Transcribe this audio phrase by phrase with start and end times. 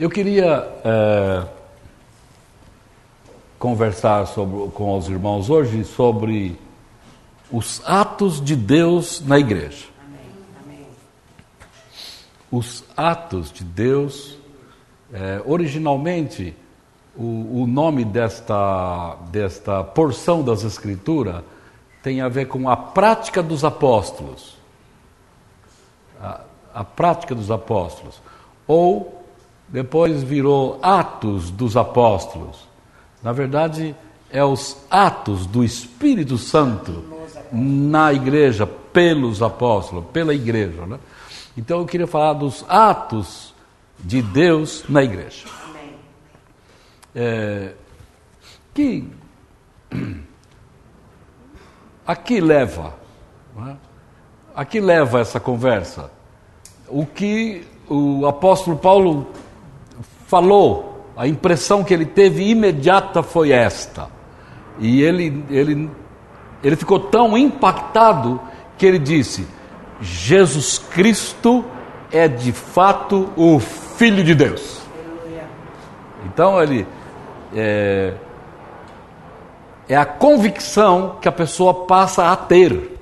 [0.00, 1.46] Eu queria é,
[3.58, 6.58] conversar sobre, com os irmãos hoje sobre
[7.50, 9.86] os atos de Deus na igreja.
[12.50, 14.38] Os atos de Deus,
[15.12, 16.56] é, originalmente,
[17.14, 21.44] o, o nome desta, desta porção das Escrituras
[22.02, 24.56] tem a ver com a prática dos apóstolos.
[26.18, 26.40] A,
[26.74, 28.20] a prática dos apóstolos.
[28.66, 29.21] Ou
[29.72, 32.70] depois virou Atos dos Apóstolos
[33.22, 33.94] na verdade,
[34.30, 37.04] é os atos do Espírito Santo
[37.52, 40.84] na igreja, pelos apóstolos, pela igreja.
[40.86, 40.98] Né?
[41.56, 43.54] Então eu queria falar dos atos
[43.98, 45.46] de Deus na igreja.
[47.14, 47.74] É,
[48.74, 49.08] que
[52.06, 52.94] aqui leva,
[53.54, 53.76] né?
[54.54, 56.10] aqui leva essa conversa.
[56.88, 59.30] O que o apóstolo Paulo
[60.32, 64.08] falou a impressão que ele teve imediata foi esta.
[64.78, 65.90] E ele, ele,
[66.64, 68.40] ele ficou tão impactado
[68.78, 69.46] que ele disse:
[70.00, 71.62] Jesus Cristo
[72.10, 74.80] é de fato o Filho de Deus.
[76.24, 76.86] Então ele
[77.54, 78.14] é,
[79.86, 82.98] é a convicção que a pessoa passa a ter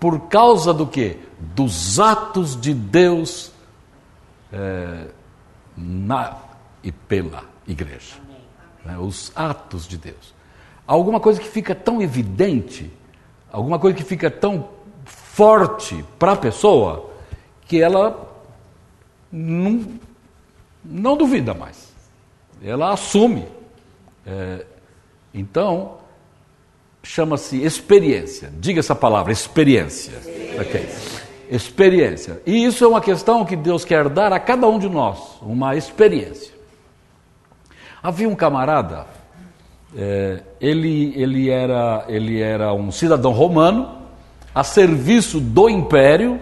[0.00, 1.18] por causa do que?
[1.38, 3.52] Dos atos de Deus
[4.52, 5.06] é,
[5.76, 6.43] na,
[6.84, 8.16] e pela igreja.
[8.84, 8.96] Né?
[8.98, 10.34] Os atos de Deus.
[10.86, 12.92] Alguma coisa que fica tão evidente,
[13.50, 14.68] alguma coisa que fica tão
[15.06, 17.10] forte para a pessoa,
[17.66, 18.30] que ela
[19.32, 19.98] não,
[20.84, 21.92] não duvida mais.
[22.62, 23.46] Ela assume.
[24.26, 24.64] É,
[25.32, 25.98] então,
[27.02, 28.52] chama-se experiência.
[28.58, 30.12] Diga essa palavra, experiência.
[30.12, 30.62] experiência.
[30.62, 30.88] Okay.
[31.50, 32.42] Experiência.
[32.46, 35.76] E isso é uma questão que Deus quer dar a cada um de nós, uma
[35.76, 36.53] experiência.
[38.04, 39.06] Havia um camarada,
[39.96, 43.96] é, ele, ele, era, ele era um cidadão romano,
[44.54, 46.38] a serviço do império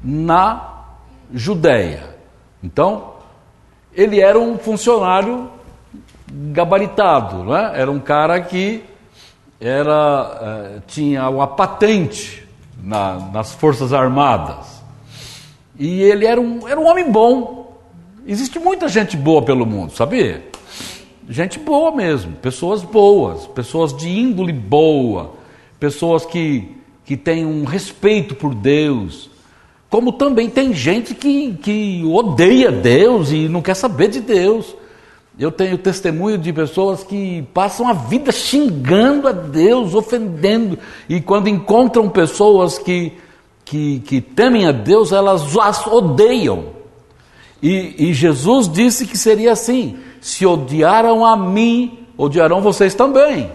[0.00, 0.84] na
[1.34, 2.14] Judéia.
[2.62, 3.14] Então,
[3.92, 5.50] ele era um funcionário
[6.30, 7.72] gabaritado, né?
[7.74, 8.84] era um cara que
[9.60, 12.46] era, é, tinha uma patente
[12.80, 14.80] na, nas Forças Armadas.
[15.76, 17.76] E ele era um, era um homem bom.
[18.24, 20.52] Existe muita gente boa pelo mundo, sabia?
[21.28, 25.32] Gente boa mesmo, pessoas boas, pessoas de índole boa,
[25.78, 26.68] pessoas que,
[27.04, 29.30] que têm um respeito por Deus.
[29.88, 34.74] Como também tem gente que, que odeia Deus e não quer saber de Deus.
[35.38, 40.78] Eu tenho testemunho de pessoas que passam a vida xingando a Deus, ofendendo,
[41.08, 43.12] e quando encontram pessoas que,
[43.64, 46.66] que, que temem a Deus, elas as odeiam.
[47.62, 53.50] E, e Jesus disse que seria assim: se odiaram a mim, odiarão vocês também.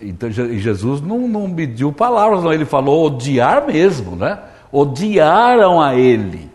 [0.00, 4.38] Então Jesus não, não mediu palavras, não, ele falou odiar mesmo, né?
[4.70, 6.48] Odiaram a ele.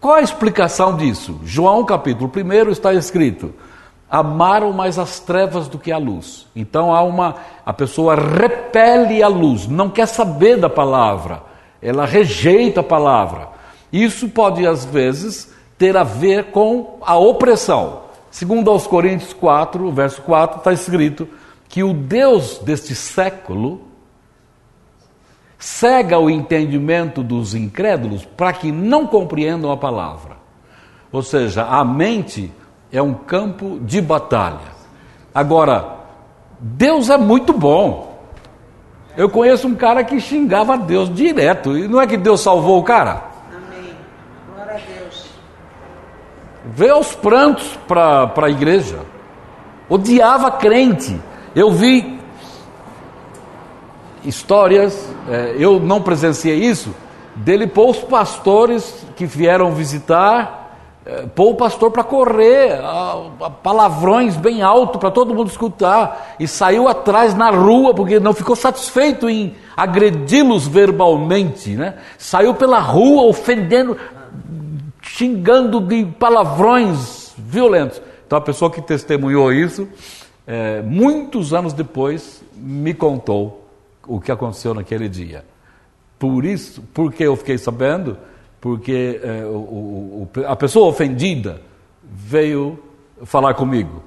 [0.00, 1.38] Qual a explicação disso?
[1.44, 3.52] João capítulo 1 está escrito:
[4.10, 6.46] amaram mais as trevas do que a luz.
[6.56, 11.42] Então há uma a pessoa repele a luz, não quer saber da palavra,
[11.82, 13.50] ela rejeita a palavra.
[13.92, 18.07] Isso pode às vezes ter a ver com a opressão.
[18.30, 21.28] Segundo aos Coríntios 4, verso 4, está escrito
[21.68, 23.82] que o Deus deste século
[25.58, 30.36] cega o entendimento dos incrédulos para que não compreendam a palavra.
[31.10, 32.52] Ou seja, a mente
[32.92, 34.78] é um campo de batalha.
[35.34, 35.96] Agora,
[36.60, 38.18] Deus é muito bom.
[39.16, 42.84] Eu conheço um cara que xingava Deus direto, e não é que Deus salvou o
[42.84, 43.27] cara?
[46.64, 49.00] Veio aos prantos para a igreja,
[49.88, 51.20] odiava crente.
[51.54, 52.18] Eu vi
[54.24, 56.94] histórias, é, eu não presenciei isso,
[57.34, 60.58] dele pôr os pastores que vieram visitar,
[61.06, 66.36] é, pôr o pastor para correr, a, a palavrões bem alto para todo mundo escutar,
[66.38, 71.94] e saiu atrás na rua, porque não ficou satisfeito em agredi-los verbalmente, né?
[72.18, 73.96] saiu pela rua ofendendo,
[75.18, 78.00] xingando de palavrões violentos.
[78.24, 79.88] Então a pessoa que testemunhou isso,
[80.46, 83.68] é, muitos anos depois, me contou
[84.06, 85.44] o que aconteceu naquele dia.
[86.20, 88.16] Por isso, porque eu fiquei sabendo,
[88.60, 91.60] porque é, o, o, a pessoa ofendida
[92.04, 92.78] veio
[93.24, 94.04] falar comigo.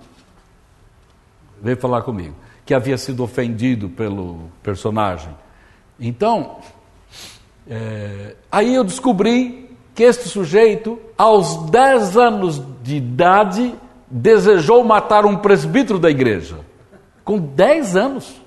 [1.62, 2.36] Veio falar comigo.
[2.66, 5.36] Que havia sido ofendido pelo personagem.
[6.00, 6.60] Então,
[7.68, 13.76] é, aí eu descobri que este sujeito, aos 10 anos de idade,
[14.10, 16.60] desejou matar um presbítero da igreja.
[17.24, 18.42] Com 10 anos.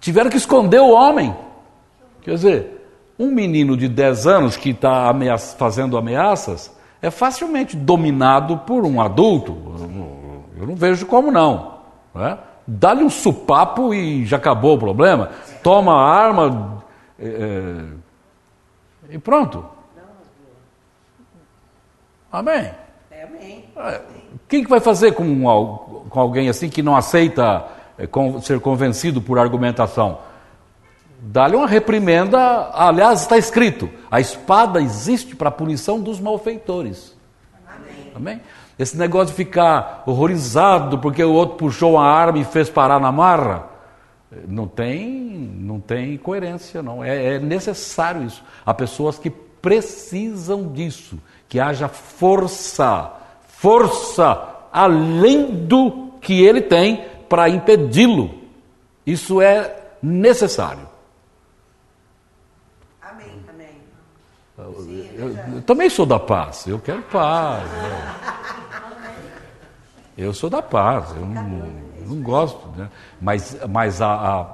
[0.00, 1.34] Tiveram que esconder o homem.
[2.22, 2.86] Quer dizer,
[3.18, 5.12] um menino de 10 anos que está
[5.56, 9.56] fazendo ameaças é facilmente dominado por um adulto.
[10.56, 11.72] Eu não vejo como não.
[12.14, 12.38] É?
[12.66, 15.30] Dá-lhe um supapo e já acabou o problema.
[15.62, 16.84] Toma a arma
[17.18, 18.01] é, é
[19.12, 19.64] e pronto.
[22.30, 22.70] Amém.
[23.10, 24.00] É,
[24.48, 27.66] quem que vai fazer com, com alguém assim que não aceita
[27.98, 28.08] é,
[28.40, 30.18] ser convencido por argumentação?
[31.20, 32.70] Dá-lhe uma reprimenda.
[32.72, 37.16] Aliás, está escrito: a espada existe para a punição dos malfeitores.
[37.66, 38.12] Amém.
[38.14, 38.40] Amém?
[38.78, 43.12] Esse negócio de ficar horrorizado porque o outro puxou a arma e fez parar na
[43.12, 43.66] marra,
[44.48, 47.04] não tem, não tem coerência, não.
[47.04, 48.42] É, é necessário isso.
[48.64, 51.18] Há pessoas que precisam disso,
[51.48, 53.12] que haja força,
[53.46, 58.42] força além do que ele tem para impedi-lo.
[59.06, 60.88] Isso é necessário.
[63.00, 63.76] Amém, amém.
[64.56, 67.68] Eu, eu, eu, também sou da paz, eu quero paz.
[70.14, 72.88] Eu, eu sou da paz, eu não, não gosto, né?
[73.20, 74.46] mas, mas a, a,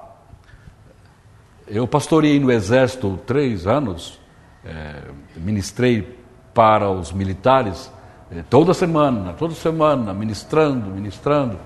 [1.67, 4.19] eu pastoreei no exército três anos,
[4.65, 5.03] é,
[5.37, 6.19] ministrei
[6.55, 7.93] para os militares
[8.31, 11.59] é, toda semana, toda semana, ministrando, ministrando.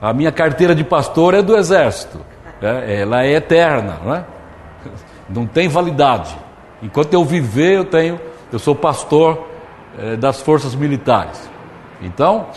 [0.00, 2.20] A minha carteira de pastor é do exército,
[2.60, 4.24] é, ela é eterna, não, é?
[5.28, 6.36] não tem validade.
[6.82, 8.20] Enquanto eu viver, eu tenho,
[8.52, 9.46] eu sou pastor
[9.98, 11.50] é, das forças militares.
[12.00, 12.48] Então,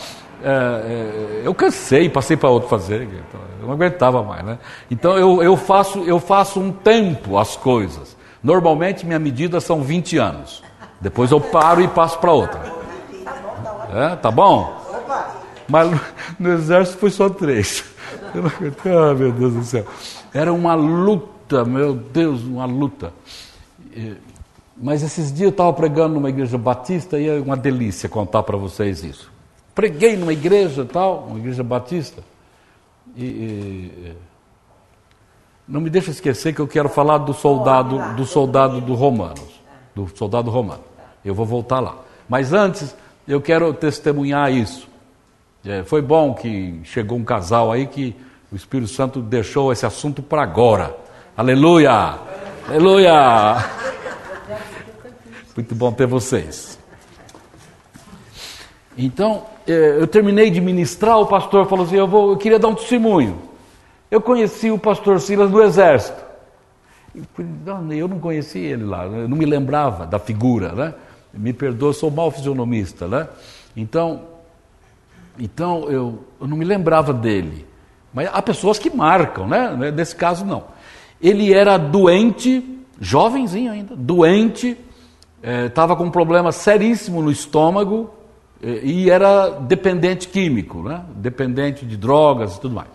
[1.44, 4.58] eu cansei, passei para outro fazer, então, eu não aguentava mais, né?
[4.90, 8.16] Então eu, eu, faço, eu faço um tempo as coisas.
[8.42, 10.62] Normalmente minha medida são 20 anos.
[11.00, 12.60] Depois eu paro e passo para outra.
[13.92, 14.78] É, tá bom?
[15.68, 15.90] Mas
[16.38, 17.84] no exército foi só três.
[18.84, 19.84] Ah, meu Deus do céu.
[20.32, 23.12] Era uma luta, meu Deus, uma luta.
[24.76, 28.56] Mas esses dias eu estava pregando numa igreja batista e é uma delícia contar para
[28.56, 29.30] vocês isso.
[29.80, 32.22] Preguei numa igreja tal, uma igreja batista.
[33.16, 34.12] E, e,
[35.66, 39.58] não me deixa esquecer que eu quero falar do soldado, do soldado do Romanos,
[39.94, 40.84] do soldado romano.
[41.24, 41.96] Eu vou voltar lá.
[42.28, 42.94] Mas antes,
[43.26, 44.86] eu quero testemunhar isso.
[45.64, 48.14] É, foi bom que chegou um casal aí que
[48.52, 50.94] o Espírito Santo deixou esse assunto para agora.
[51.34, 52.18] Aleluia!
[52.68, 53.56] Aleluia!
[55.56, 56.79] Muito bom ter vocês.
[58.96, 62.68] Então, é, eu terminei de ministrar, o pastor falou assim: eu, vou, eu queria dar
[62.68, 63.38] um testemunho.
[64.10, 66.30] Eu conheci o pastor Silas no exército.
[67.90, 70.94] Eu não conheci ele lá, eu não me lembrava da figura, né?
[71.32, 73.28] Me perdoa, sou mau fisionomista, né?
[73.76, 74.22] Então,
[75.38, 77.66] então eu, eu não me lembrava dele.
[78.12, 79.92] Mas há pessoas que marcam, né?
[79.92, 80.64] Nesse caso, não.
[81.20, 84.76] Ele era doente, jovenzinho ainda, doente,
[85.66, 88.10] estava é, com um problema seríssimo no estômago,
[88.62, 91.02] e era dependente químico, né?
[91.16, 92.88] dependente de drogas e tudo mais.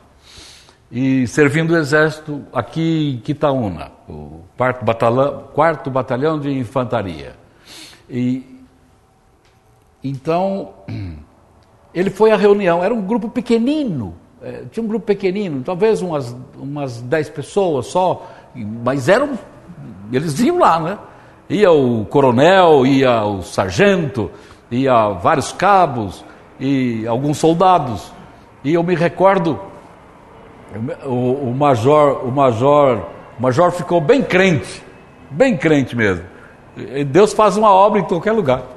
[0.91, 7.35] E servindo o exército aqui em Quitaúna, o quarto batalhão, quarto batalhão de infantaria.
[8.07, 8.63] E
[10.03, 10.69] então
[11.93, 16.36] ele foi à reunião, era um grupo pequenino, é, tinha um grupo pequenino, talvez umas,
[16.55, 19.39] umas dez pessoas só, mas eram,
[20.12, 21.00] eles iam lá, né?
[21.50, 24.31] Ia o coronel, ia o sargento,
[24.82, 26.24] ia vários cabos
[26.60, 28.12] e alguns soldados.
[28.63, 29.60] E eu me recordo,
[31.05, 33.05] o, o major, o major,
[33.38, 34.84] o major ficou bem crente,
[35.29, 36.25] bem crente mesmo.
[37.08, 38.75] Deus faz uma obra em qualquer lugar.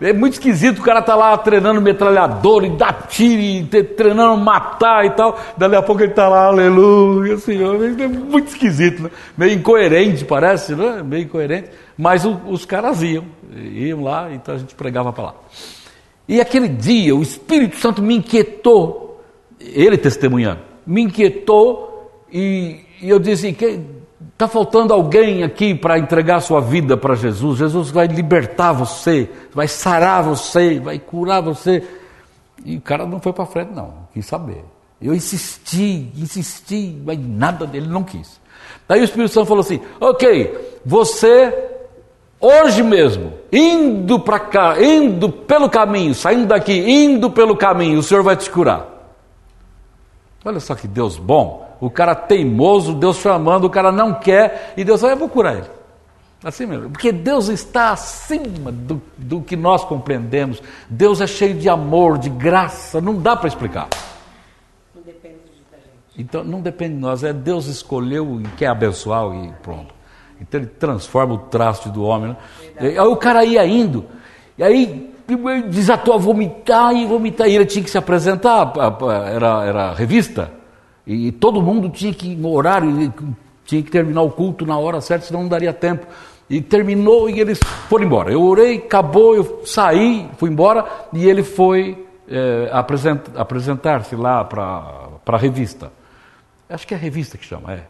[0.00, 5.04] É muito esquisito o cara tá lá treinando metralhador e dá tiro e treinando matar
[5.06, 5.38] e tal.
[5.56, 7.76] Dali a pouco ele tá lá, aleluia, Senhor.
[7.82, 9.10] É muito esquisito, né?
[9.36, 11.02] Meio incoerente, parece, né?
[11.02, 11.70] Meio incoerente.
[11.96, 13.24] Mas o, os caras iam,
[13.54, 15.34] iam lá, então a gente pregava para lá.
[16.28, 19.22] E aquele dia o Espírito Santo me inquietou,
[19.60, 23.56] ele testemunhando, me inquietou e, e eu disse:
[24.32, 27.58] está faltando alguém aqui para entregar sua vida para Jesus.
[27.58, 31.82] Jesus vai libertar você, vai sarar você, vai curar você.
[32.64, 34.64] E o cara não foi para frente, não, quis saber.
[35.00, 38.40] Eu insisti, insisti, mas nada dele não quis.
[38.88, 41.52] Daí o Espírito Santo falou assim: Ok, você
[42.40, 48.22] hoje mesmo, indo para cá, indo pelo caminho, saindo daqui, indo pelo caminho, o Senhor
[48.22, 48.86] vai te curar.
[50.44, 51.63] Olha só que Deus bom.
[51.80, 55.56] O cara teimoso, Deus chamando, o cara não quer, e Deus vai, eu vou curar
[55.56, 55.70] ele.
[56.44, 56.90] Assim mesmo.
[56.90, 60.62] Porque Deus está acima do, do que nós compreendemos.
[60.90, 63.00] Deus é cheio de amor, de graça.
[63.00, 63.88] Não dá para explicar.
[64.94, 65.36] Não depende
[65.72, 65.88] da gente.
[66.18, 67.24] Então não depende de nós.
[67.24, 69.94] É Deus escolheu e quer abençoar e pronto.
[70.38, 72.36] Então ele transforma o traste do homem.
[72.78, 72.90] Né?
[72.90, 74.04] Aí o cara ia indo.
[74.58, 75.14] E aí
[75.70, 77.48] desatou a vomitar e vomitar.
[77.48, 78.70] E ele tinha que se apresentar.
[79.32, 80.52] Era, era revista.
[81.06, 83.12] E todo mundo tinha que, no horário,
[83.64, 86.06] tinha que terminar o culto na hora certa, senão não daria tempo.
[86.48, 87.58] E terminou e eles
[87.88, 88.32] foram embora.
[88.32, 95.08] Eu orei, acabou, eu saí, fui embora e ele foi é, apresent, apresentar-se lá para
[95.26, 95.92] a revista.
[96.68, 97.84] Acho que é a revista que chama, é.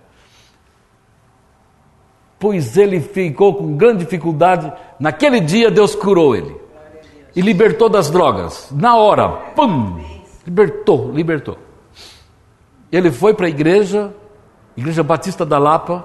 [2.39, 4.73] Pois ele ficou com grande dificuldade.
[4.99, 6.55] Naquele dia Deus curou ele.
[7.35, 8.69] E libertou das drogas.
[8.71, 10.01] Na hora, pum!
[10.47, 11.64] Libertou, libertou.
[12.95, 14.15] Ele foi para a igreja,
[14.77, 16.05] Igreja Batista da Lapa,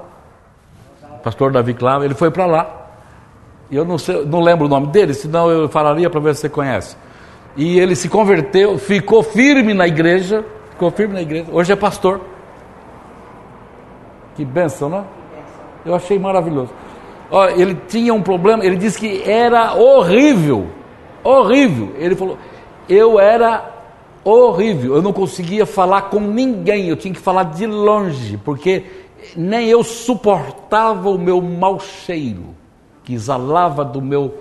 [1.23, 2.87] pastor Davi Clava, ele foi para lá.
[3.71, 6.49] Eu não, sei, não lembro o nome dele, senão eu falaria para ver se você
[6.49, 6.97] conhece.
[7.55, 11.45] E ele se converteu, ficou firme na igreja, ficou firme na igreja.
[11.51, 12.21] Hoje é pastor.
[14.35, 15.03] Que bênção, né?
[15.85, 16.71] Eu achei maravilhoso.
[17.55, 20.65] Ele tinha um problema, ele disse que era horrível,
[21.23, 21.93] horrível.
[21.99, 22.35] Ele falou,
[22.89, 23.77] eu era
[24.23, 28.85] horrível, eu não conseguia falar com ninguém, eu tinha que falar de longe, porque
[29.35, 32.59] nem eu suportava o meu mau cheiro
[33.09, 34.37] que exalava do meu,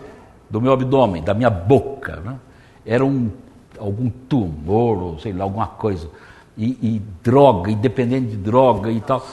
[0.50, 2.16] do meu abdômen, da minha boca.
[2.16, 2.36] Né?
[2.84, 3.30] Era um,
[3.78, 6.06] algum tumor, ou sei lá, alguma coisa.
[6.54, 9.26] E, e droga, independente de droga e tal.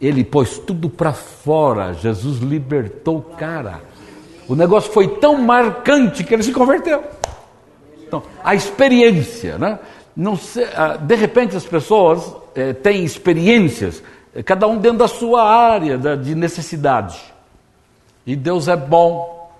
[0.00, 1.92] Ele pôs tudo para fora.
[1.92, 3.82] Jesus libertou o cara.
[4.48, 7.04] O negócio foi tão marcante que ele se converteu.
[8.12, 9.78] Então, a experiência, né?
[10.38, 14.02] Sei, ah, de repente as pessoas eh, têm experiências
[14.44, 17.18] cada um dentro da sua área de necessidade.
[18.26, 19.50] E Deus é bom.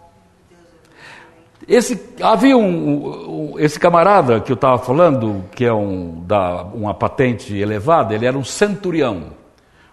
[1.67, 6.93] Esse, havia um, um esse camarada que eu estava falando, que é um, da, uma
[6.93, 9.29] patente elevada, ele era um centurião.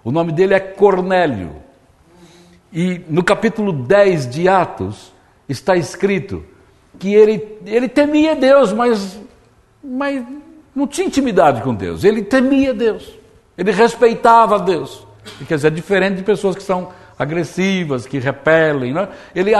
[0.03, 1.55] O nome dele é Cornélio.
[2.73, 5.13] E no capítulo 10 de Atos
[5.47, 6.43] está escrito
[7.00, 9.20] que ele, ele temia Deus, mas,
[9.82, 10.24] mas
[10.75, 12.03] não tinha intimidade com Deus.
[12.03, 13.10] Ele temia Deus.
[13.58, 15.08] Ele respeitava Deus.
[15.48, 18.94] Quer dizer, é diferente de pessoas que são agressivas, que repelem.
[18.94, 19.08] Né?
[19.34, 19.51] Ele,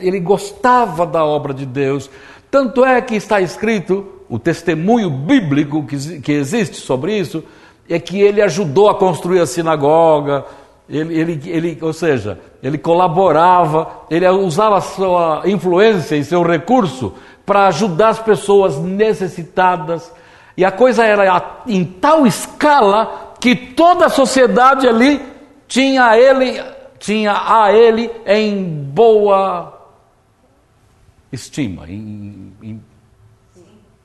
[0.00, 2.10] ele gostava da obra de Deus.
[2.50, 7.42] Tanto é que está escrito, o testemunho bíblico que, que existe sobre isso,
[7.88, 10.44] é que ele ajudou a construir a sinagoga,
[10.88, 17.14] ele, ele, ele, ou seja, ele colaborava, ele usava sua influência e seu recurso
[17.44, 20.12] para ajudar as pessoas necessitadas
[20.56, 25.20] e a coisa era em tal escala que toda a sociedade ali
[25.66, 26.62] tinha a ele,
[26.98, 29.72] tinha a ele em boa
[31.32, 32.82] estima, em, em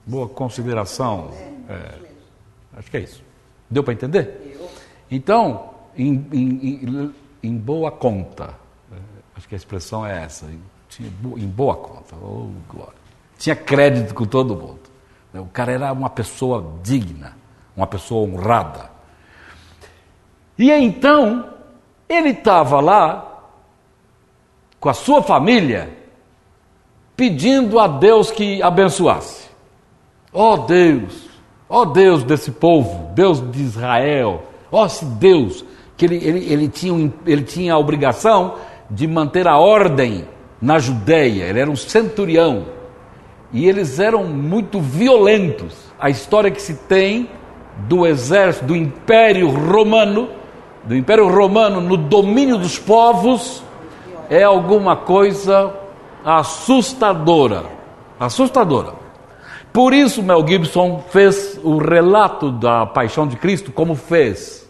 [0.06, 1.32] boa consideração.
[1.70, 1.94] É,
[2.78, 3.24] acho que é isso.
[3.70, 4.58] Deu para entender?
[5.12, 5.69] Então,
[6.04, 7.14] em, em,
[7.44, 8.56] em, boa conta.
[8.92, 8.96] É,
[9.36, 10.46] acho que a expressão é essa.
[11.00, 12.16] Em boa conta.
[12.16, 12.50] Oh,
[13.38, 14.80] Tinha crédito com todo mundo.
[15.34, 17.38] O cara era uma pessoa digna,
[17.76, 18.90] uma pessoa honrada.
[20.58, 21.54] E então,
[22.08, 23.30] ele estava lá
[24.80, 25.96] com a sua família,
[27.16, 29.50] pedindo a Deus que abençoasse.
[30.34, 31.30] Ó oh Deus,
[31.68, 35.66] ó oh Deus desse povo, Deus de Israel, ó oh, esse Deus,
[36.00, 38.56] que ele, ele, ele, tinha, ele tinha a obrigação
[38.90, 40.26] de manter a ordem
[40.62, 42.68] na Judéia, ele era um centurião
[43.52, 45.76] e eles eram muito violentos.
[46.00, 47.30] A história que se tem
[47.80, 50.30] do exército, do Império Romano,
[50.86, 53.62] do Império Romano no domínio dos povos,
[54.30, 55.74] é alguma coisa
[56.24, 57.66] assustadora.
[58.18, 58.94] Assustadora.
[59.74, 64.69] Por isso, Mel Gibson fez o relato da paixão de Cristo como fez.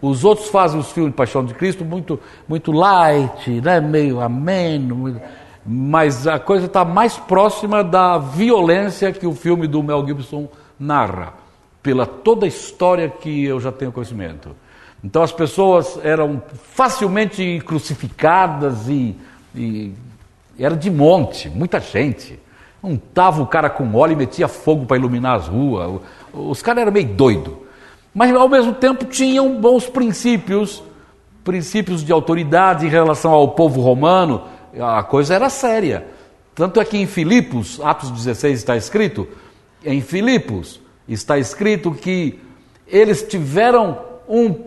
[0.00, 3.80] Os outros fazem os filmes de paixão de Cristo muito, muito light, né?
[3.80, 5.20] meio ameno.
[5.64, 10.48] Mas a coisa está mais próxima da violência que o filme do Mel Gibson
[10.78, 11.34] narra,
[11.82, 14.54] pela toda a história que eu já tenho conhecimento.
[15.02, 19.16] Então as pessoas eram facilmente crucificadas e,
[19.54, 19.92] e
[20.58, 22.38] era de monte, muita gente.
[22.82, 26.00] Untava o cara com óleo e metia fogo para iluminar as ruas.
[26.32, 27.65] Os caras eram meio doidos.
[28.16, 30.82] Mas ao mesmo tempo tinham bons princípios,
[31.44, 34.44] princípios de autoridade em relação ao povo romano
[34.80, 36.06] a coisa era séria.
[36.54, 39.28] Tanto é que em Filipos, Atos 16 está escrito,
[39.84, 42.40] em Filipos está escrito que
[42.88, 44.64] eles tiveram um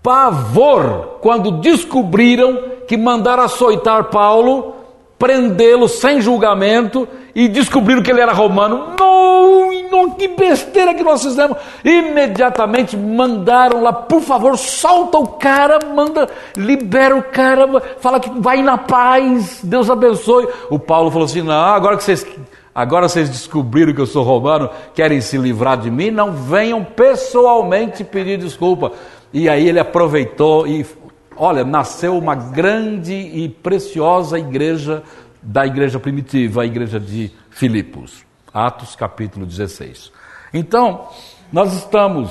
[0.00, 4.76] pavor quando descobriram que mandaram açoitar Paulo,
[5.18, 8.94] prendê-lo sem julgamento e descobriram que ele era romano.
[8.96, 9.83] Não,
[10.14, 11.56] que besteira que nós fizemos!
[11.84, 17.66] Imediatamente mandaram lá, por favor, solta o cara, manda, libera o cara,
[17.98, 20.48] fala que vai na paz, Deus abençoe.
[20.70, 22.26] O Paulo falou assim: não, agora que vocês
[22.74, 28.02] Agora vocês descobriram que eu sou romano, querem se livrar de mim, não venham pessoalmente
[28.02, 28.90] pedir desculpa.
[29.32, 30.84] E aí ele aproveitou e,
[31.36, 35.04] olha, nasceu uma grande e preciosa igreja
[35.40, 38.23] da igreja primitiva, a igreja de Filipos.
[38.54, 40.12] Atos capítulo 16.
[40.54, 41.08] Então,
[41.52, 42.30] nós estamos.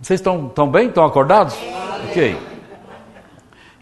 [0.00, 0.86] Vocês estão, estão bem?
[0.88, 1.56] Estão acordados?
[2.08, 2.38] Ok.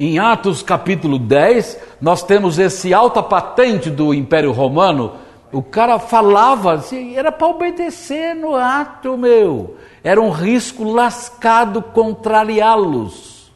[0.00, 6.74] Em Atos capítulo 10, nós temos esse alta patente do Império Romano o cara falava
[6.74, 9.76] assim, era para obedecer no ato, meu.
[10.02, 13.50] Era um risco lascado contrariá-los.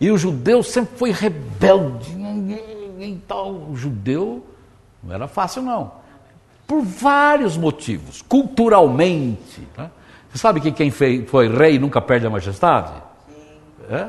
[0.00, 2.10] E o judeu sempre foi rebelde.
[2.98, 4.44] Então, o judeu
[5.02, 6.01] não era fácil, não.
[6.72, 8.22] Por vários motivos.
[8.22, 9.68] Culturalmente.
[9.76, 9.90] Né?
[10.30, 12.94] Você sabe que quem foi rei nunca perde a majestade?
[13.90, 14.08] É?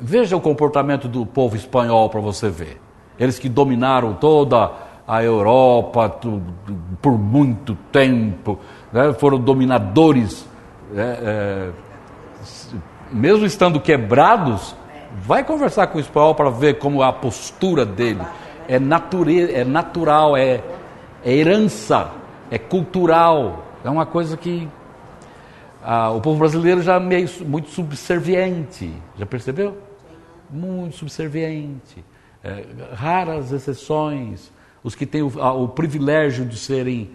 [0.00, 2.80] Veja o comportamento do povo espanhol para você ver.
[3.16, 4.72] Eles que dominaram toda
[5.06, 6.42] a Europa tu,
[7.00, 8.58] por muito tempo,
[8.92, 9.12] né?
[9.12, 10.44] foram dominadores,
[10.90, 11.18] né?
[11.22, 11.70] é,
[13.12, 14.74] mesmo estando quebrados,
[15.24, 18.22] vai conversar com o espanhol para ver como a postura dele
[18.68, 20.60] é, natureza, é natural, é,
[21.24, 22.12] é herança,
[22.50, 24.68] é cultural, é uma coisa que
[25.82, 29.76] ah, o povo brasileiro já é meio muito subserviente, já percebeu?
[30.50, 32.04] Muito subserviente,
[32.44, 32.64] é,
[32.94, 34.52] raras exceções
[34.82, 35.28] os que têm o,
[35.62, 37.10] o privilégio de serem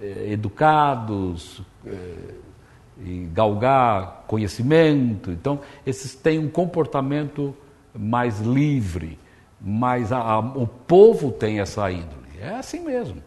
[0.00, 2.34] eh, educados eh,
[3.04, 5.30] e galgar conhecimento.
[5.30, 7.54] Então, esses têm um comportamento
[7.94, 9.18] mais livre,
[9.60, 12.28] mas a, a, o povo tem essa índole.
[12.40, 13.22] É assim mesmo.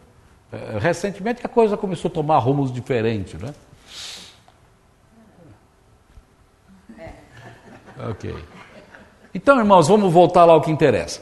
[0.54, 3.54] É, recentemente a coisa começou a tomar rumos diferentes, né?
[7.00, 7.10] É.
[8.12, 8.36] Ok.
[9.34, 11.22] Então, irmãos, vamos voltar lá ao que interessa.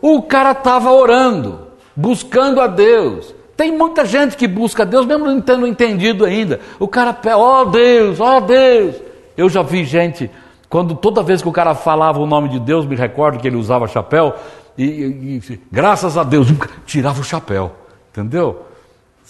[0.00, 3.34] O cara estava orando buscando a Deus.
[3.54, 6.58] Tem muita gente que busca a Deus, mesmo não tendo entendido ainda.
[6.78, 8.96] O cara pede, ó oh Deus, ó oh Deus.
[9.36, 10.30] Eu já vi gente,
[10.70, 13.56] quando toda vez que o cara falava o nome de Deus, me recordo que ele
[13.56, 14.34] usava chapéu,
[14.78, 16.48] e, e, e graças a Deus,
[16.86, 17.72] tirava o chapéu.
[18.10, 18.69] Entendeu?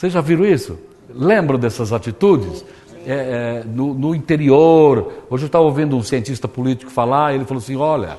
[0.01, 0.79] Vocês já viram isso?
[1.11, 2.65] Lembram dessas atitudes?
[3.07, 7.63] É, é, no, no, interior, hoje eu estava ouvindo um cientista político falar, ele falou
[7.63, 8.17] assim: olha,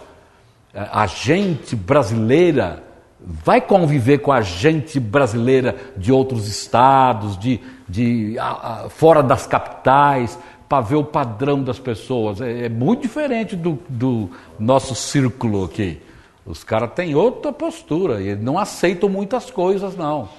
[0.76, 2.84] a gente brasileira
[3.20, 9.48] vai conviver com a gente brasileira de outros estados, de, de a, a, fora das
[9.48, 10.38] capitais,
[10.70, 12.42] para ver o padrão das pessoas.
[12.42, 16.00] É, é muito diferente do, do, nosso círculo aqui.
[16.46, 20.30] Os caras têm outra postura e não aceitam muitas coisas, não.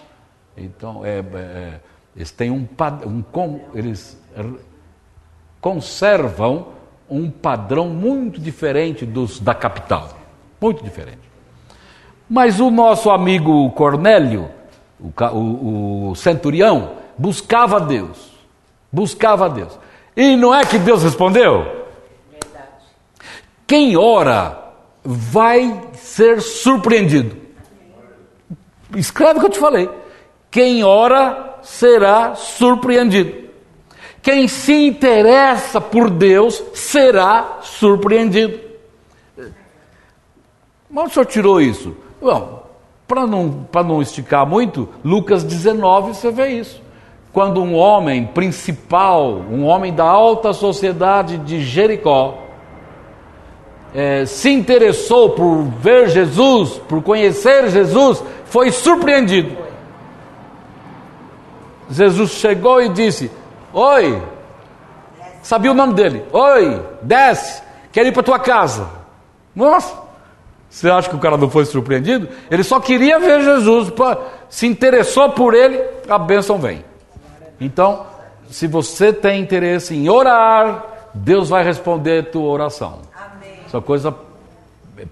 [0.57, 1.81] Então, é, é,
[2.15, 2.67] eles têm um,
[3.07, 4.21] um eles
[5.61, 6.69] conservam
[7.09, 10.11] um padrão muito diferente dos da capital,
[10.61, 11.21] muito diferente.
[12.29, 14.51] Mas o nosso amigo Cornélio,
[14.99, 18.33] o, o, o centurião, buscava Deus.
[18.91, 19.79] Buscava Deus.
[20.17, 21.87] E não é que Deus respondeu?
[22.31, 22.87] Verdade.
[23.67, 24.59] Quem ora
[25.05, 27.37] vai ser surpreendido.
[28.97, 29.89] Escreve o que eu te falei.
[30.53, 33.49] Quem ora será surpreendido.
[34.21, 38.61] Quem se interessa por Deus será surpreendido.
[40.91, 41.97] Mas o senhor tirou isso?
[42.21, 42.67] Bom,
[43.09, 46.83] para não, não esticar muito, Lucas 19 você vê isso.
[47.33, 52.43] Quando um homem principal, um homem da alta sociedade de Jericó,
[53.95, 59.72] é, se interessou por ver Jesus, por conhecer Jesus, foi surpreendido.
[61.93, 63.31] Jesus chegou e disse:
[63.73, 64.23] Oi,
[65.43, 66.25] sabia o nome dele?
[66.33, 68.89] Oi, desce, quero ir para tua casa.
[69.55, 69.95] Nossa,
[70.69, 72.29] você acha que o cara não foi surpreendido?
[72.51, 73.93] Ele só queria ver Jesus,
[74.49, 76.83] se interessou por ele, a bênção vem.
[77.61, 78.07] Então,
[78.51, 83.01] se você tem interesse em orar, Deus vai responder a tua oração.
[83.15, 83.61] Amém.
[83.67, 84.17] Isso é coisa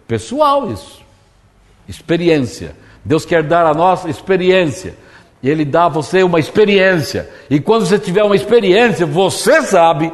[0.07, 1.03] pessoal isso.
[1.87, 2.75] Experiência.
[3.05, 4.97] Deus quer dar a nossa experiência.
[5.43, 7.31] E Ele dá a você uma experiência.
[7.49, 10.13] E quando você tiver uma experiência, você sabe,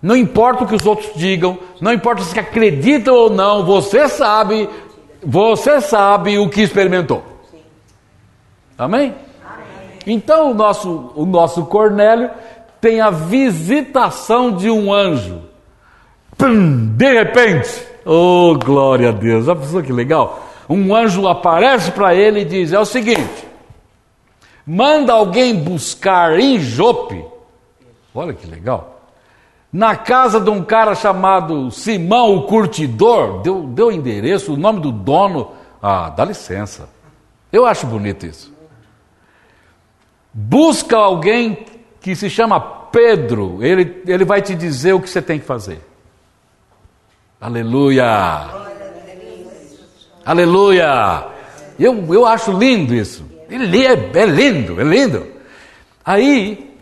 [0.00, 4.68] não importa o que os outros digam, não importa se acreditam ou não, você sabe
[5.22, 7.22] você sabe o que experimentou.
[8.76, 9.14] Amém?
[10.06, 12.30] Então o nosso, o nosso Cornélio
[12.80, 15.42] tem a visitação de um anjo.
[16.36, 20.48] Pum, de repente, oh glória a Deus, a pessoa que legal.
[20.68, 23.47] um anjo aparece para ele e diz: É o seguinte,
[24.68, 27.24] manda alguém buscar em Jope,
[28.14, 29.00] olha que legal,
[29.72, 34.92] na casa de um cara chamado Simão o Curtidor, deu, deu endereço, o nome do
[34.92, 35.52] dono.
[35.82, 36.88] Ah, dá licença.
[37.52, 38.52] Eu acho bonito isso.
[40.32, 41.66] Busca alguém
[42.00, 45.80] que se chama Pedro, ele, ele vai te dizer o que você tem que fazer.
[47.40, 48.48] Aleluia!
[50.24, 51.26] Aleluia!
[51.78, 53.37] Eu, eu acho lindo isso.
[53.48, 55.26] Ele é, é lindo, é lindo.
[56.04, 56.76] Aí,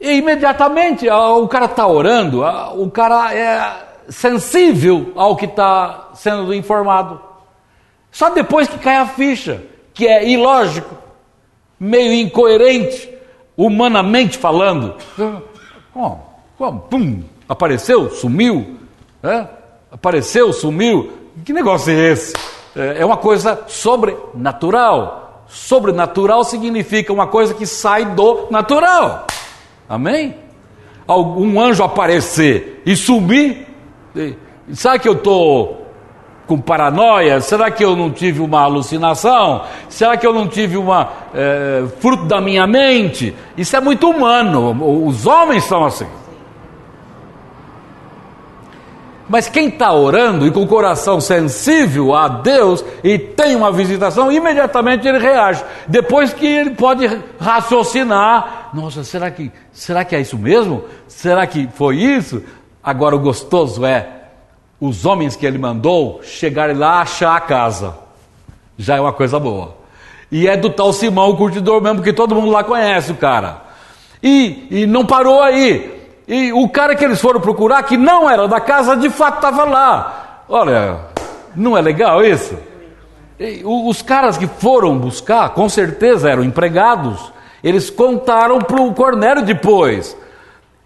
[0.00, 2.42] imediatamente, o cara está orando,
[2.76, 7.20] o cara é sensível ao que está sendo informado.
[8.10, 9.62] Só depois que cai a ficha,
[9.94, 10.94] que é ilógico,
[11.78, 13.08] meio incoerente,
[13.56, 14.94] humanamente falando.
[15.92, 16.22] Como?
[16.58, 16.80] Como?
[16.80, 17.22] Pum!
[17.48, 18.78] Apareceu, sumiu.
[19.22, 19.46] É?
[19.90, 21.12] Apareceu, sumiu.
[21.44, 22.32] Que negócio é esse?
[22.74, 25.21] É, é uma coisa sobrenatural.
[25.52, 29.26] Sobrenatural significa uma coisa que sai do natural.
[29.86, 30.34] Amém?
[31.06, 33.66] Algum anjo aparecer e sumir.
[34.72, 35.86] Sabe que eu estou
[36.46, 37.38] com paranoia?
[37.42, 39.64] Será que eu não tive uma alucinação?
[39.90, 43.34] Será que eu não tive uma é, fruto da minha mente?
[43.54, 45.06] Isso é muito humano.
[45.06, 46.06] Os homens são assim.
[49.32, 54.30] Mas quem está orando e com o coração sensível a Deus e tem uma visitação,
[54.30, 55.64] imediatamente ele reage.
[55.88, 57.06] Depois que ele pode
[57.40, 60.84] raciocinar: nossa, será que, será que é isso mesmo?
[61.08, 62.42] Será que foi isso?
[62.84, 64.06] Agora o gostoso é
[64.78, 67.96] os homens que ele mandou chegarem lá achar a casa.
[68.76, 69.76] Já é uma coisa boa.
[70.30, 73.62] E é do tal Simão, o curtidor mesmo, que todo mundo lá conhece o cara.
[74.22, 76.01] E, e não parou aí.
[76.26, 79.64] E o cara que eles foram procurar, que não era da casa, de fato estava
[79.64, 80.44] lá.
[80.48, 81.00] Olha,
[81.54, 82.56] não é legal isso?
[83.38, 87.32] E os caras que foram buscar, com certeza eram empregados.
[87.62, 90.16] Eles contaram para o Cornélio depois.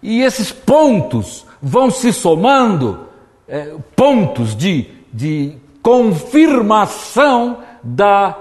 [0.01, 3.07] E esses pontos vão se somando
[3.47, 8.35] é, pontos de, de confirmação da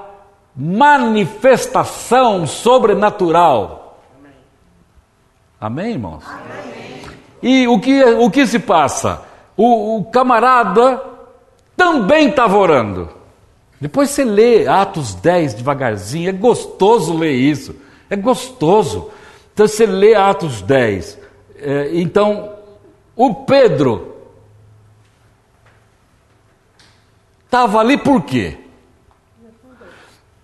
[0.54, 4.00] manifestação sobrenatural.
[5.61, 6.24] Amém, irmãos?
[6.26, 6.86] Amém.
[7.42, 9.22] E o que, o que se passa?
[9.57, 11.03] O, o camarada
[11.77, 13.11] também estava orando.
[13.81, 17.77] Depois você lê Atos 10 devagarzinho, é gostoso ler isso,
[18.09, 19.11] é gostoso.
[19.53, 21.18] Então você lê Atos 10.
[21.59, 22.55] É, então,
[23.14, 24.16] o Pedro
[27.44, 28.59] estava ali por quê?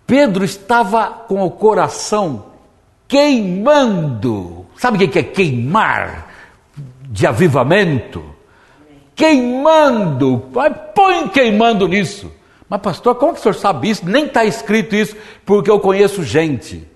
[0.06, 2.46] Pedro estava com o coração
[3.08, 4.66] queimando.
[4.76, 6.31] Sabe o que é queimar?
[7.12, 8.24] De avivamento.
[9.14, 10.48] Queimando.
[10.94, 12.32] Põe queimando nisso.
[12.68, 14.02] Mas, pastor, como que o senhor sabe isso?
[14.06, 16.88] Nem está escrito isso, porque eu conheço gente.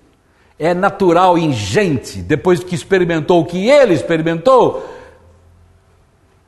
[0.57, 4.83] É natural em gente, depois que experimentou o que ele experimentou,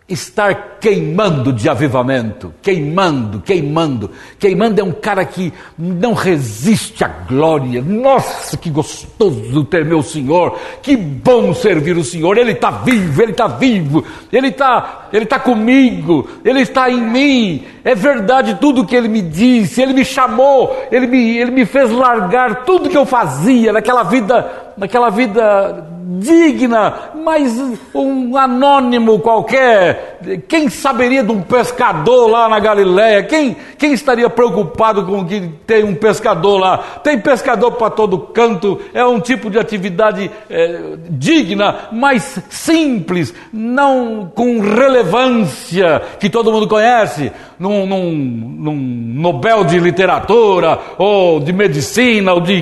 [0.09, 4.09] estar queimando de avivamento, queimando, queimando.
[4.37, 7.81] Queimando é um cara que não resiste à glória.
[7.81, 12.37] Nossa, que gostoso ter meu Senhor, que bom servir o Senhor.
[12.37, 17.63] Ele está vivo, ele está vivo, ele está ele tá comigo, ele está em mim.
[17.83, 21.91] É verdade tudo que ele me disse, ele me chamou, ele me, ele me fez
[21.91, 25.85] largar tudo que eu fazia naquela vida, naquela vida
[26.17, 27.61] digna, mas
[27.93, 33.23] um anônimo qualquer, quem saberia de um pescador lá na Galiléia?
[33.23, 36.77] Quem, quem estaria preocupado com que tem um pescador lá?
[37.03, 44.31] Tem pescador para todo canto, é um tipo de atividade é, digna, mas simples, não
[44.33, 52.33] com relevância que todo mundo conhece, num, num, num Nobel de literatura, ou de medicina,
[52.33, 52.53] ou de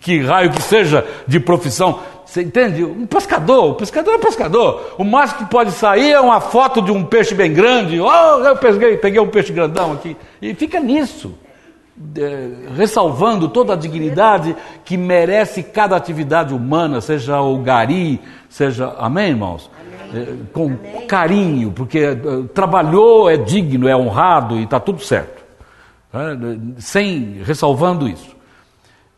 [0.00, 2.00] que raio que seja de profissão.
[2.24, 2.84] Você entende?
[2.84, 4.94] Um pescador, o pescador é pescador.
[4.96, 8.00] O máximo que pode sair é uma foto de um peixe bem grande.
[8.00, 10.16] Oh, eu peguei, peguei um peixe grandão aqui.
[10.40, 11.34] E fica nisso,
[12.16, 18.94] é, ressalvando toda a dignidade que merece cada atividade humana, seja o gari, seja.
[18.96, 19.68] Amém, irmãos?
[20.08, 20.22] Amém.
[20.22, 21.06] É, com Amém.
[21.08, 22.16] carinho, porque é,
[22.54, 25.42] trabalhou, é digno, é honrado e está tudo certo.
[26.14, 28.39] É, sem ressalvando isso.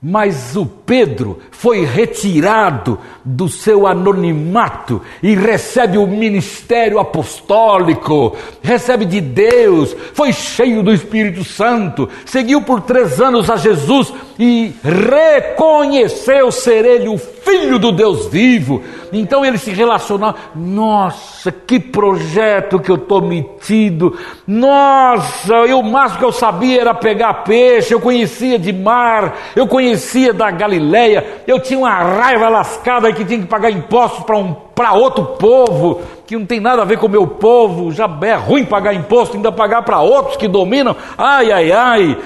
[0.04, 9.20] Mas o Pedro foi retirado do seu anonimato e recebe o ministério apostólico, recebe de
[9.20, 16.84] Deus, foi cheio do Espírito Santo, seguiu por três anos a Jesus e reconheceu ser
[16.84, 18.82] ele o filho do Deus vivo.
[19.12, 26.20] Então ele se relacionava, nossa, que projeto que eu estou metido, nossa, eu, o máximo
[26.20, 31.60] que eu sabia era pegar peixe, eu conhecia de mar, eu conhecia da Galileia, eu
[31.60, 36.36] tinha uma raiva lascada que tinha que pagar impostos para um, para outro povo, que
[36.36, 39.52] não tem nada a ver com o meu povo, já é ruim pagar imposto, ainda
[39.52, 42.18] pagar para outros que dominam, ai, ai, ai.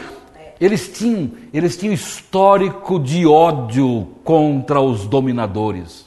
[0.61, 6.07] Eles tinham, eles tinham histórico de ódio contra os dominadores.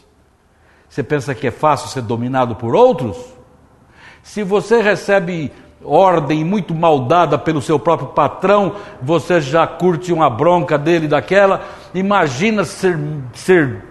[0.90, 3.18] Você pensa que é fácil ser dominado por outros?
[4.24, 5.52] Se você recebe
[5.84, 11.62] ordem muito mal dada pelo seu próprio patrão, você já curte uma bronca dele daquela.
[11.94, 13.00] Imagina ser,
[13.34, 13.84] ser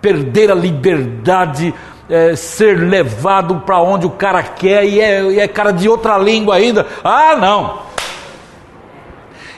[0.00, 1.74] perder a liberdade,
[2.08, 6.18] é, ser levado para onde o cara quer e é, e é cara de outra
[6.18, 6.86] língua ainda.
[7.02, 7.89] Ah, não!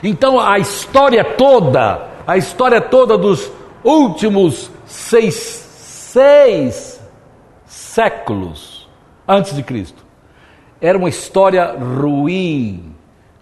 [0.03, 3.49] Então a história toda, a história toda dos
[3.83, 5.61] últimos seis
[6.13, 7.01] seis
[7.65, 8.87] séculos
[9.27, 10.05] antes de Cristo.
[10.79, 12.93] Era uma história ruim,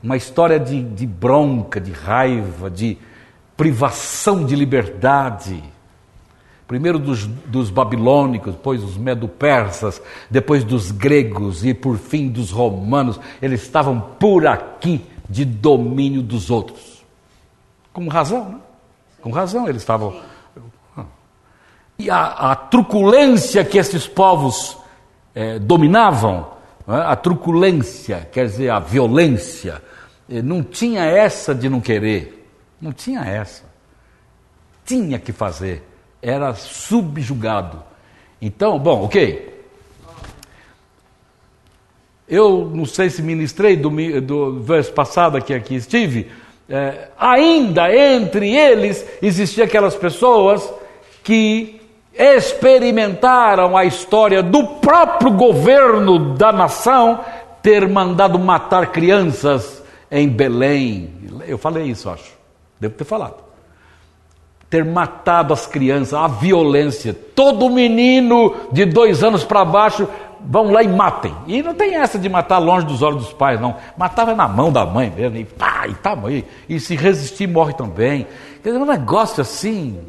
[0.01, 2.97] uma história de, de bronca, de raiva, de
[3.57, 5.61] privação de liberdade.
[6.67, 13.19] Primeiro dos, dos babilônicos, depois dos medo-persas, depois dos gregos e por fim dos romanos.
[13.41, 17.03] Eles estavam por aqui de domínio dos outros.
[17.93, 18.59] Com razão, né?
[19.21, 20.13] Com razão eles estavam
[22.01, 24.75] e a, a truculência que esses povos
[25.35, 26.47] é, dominavam,
[26.87, 26.93] é?
[26.93, 29.83] a truculência, quer dizer, a violência,
[30.27, 32.49] é, não tinha essa de não querer,
[32.81, 33.65] não tinha essa.
[34.83, 35.87] Tinha que fazer,
[36.23, 37.83] era subjugado.
[38.41, 39.50] Então, bom, ok.
[42.31, 43.89] Eu não sei se ministrei do,
[44.21, 46.31] do verso passado que aqui estive.
[46.69, 50.73] É, ainda entre eles existiam aquelas pessoas
[51.25, 51.81] que
[52.17, 57.19] experimentaram a história do próprio governo da nação
[57.61, 61.13] ter mandado matar crianças em Belém.
[61.45, 62.31] Eu falei isso, acho.
[62.79, 63.43] Devo ter falado.
[64.69, 67.13] Ter matado as crianças, a violência.
[67.13, 70.07] Todo menino de dois anos para baixo
[70.45, 71.35] vão lá e matem.
[71.47, 73.75] E não tem essa de matar longe dos olhos dos pais, não.
[73.97, 76.17] Matava na mão da mãe mesmo, e pá, e tá,
[76.67, 78.27] e, se resistir morre também.
[78.63, 79.99] Quer dizer, um negócio assim,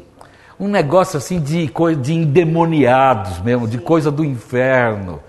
[0.59, 5.19] um negócio assim de coisa de endemoniados mesmo, de coisa do inferno.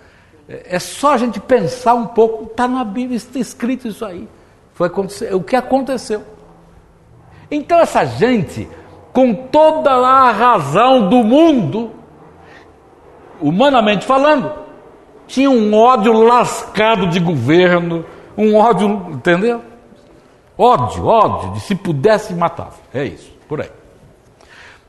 [0.49, 4.29] É, é só a gente pensar um pouco, está na Bíblia, está escrito isso aí.
[4.73, 4.91] Foi
[5.33, 6.23] o que aconteceu.
[7.51, 8.69] Então essa gente,
[9.13, 11.93] com toda a razão do mundo,
[13.41, 14.64] humanamente falando,
[15.27, 18.05] tinha um ódio lascado de governo,
[18.37, 19.63] um ódio, entendeu?
[20.57, 22.71] Ódio, ódio, de se pudesse matar.
[22.93, 23.71] É isso, por aí.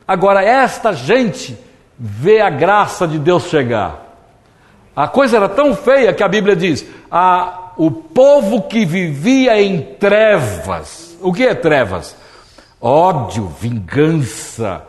[0.08, 1.58] Agora, esta gente
[1.98, 4.06] vê a graça de Deus chegar.
[4.96, 9.82] A coisa era tão feia que a Bíblia diz: a, o povo que vivia em
[9.82, 11.18] trevas.
[11.22, 12.16] O que é trevas?
[12.80, 14.84] Ódio, vingança,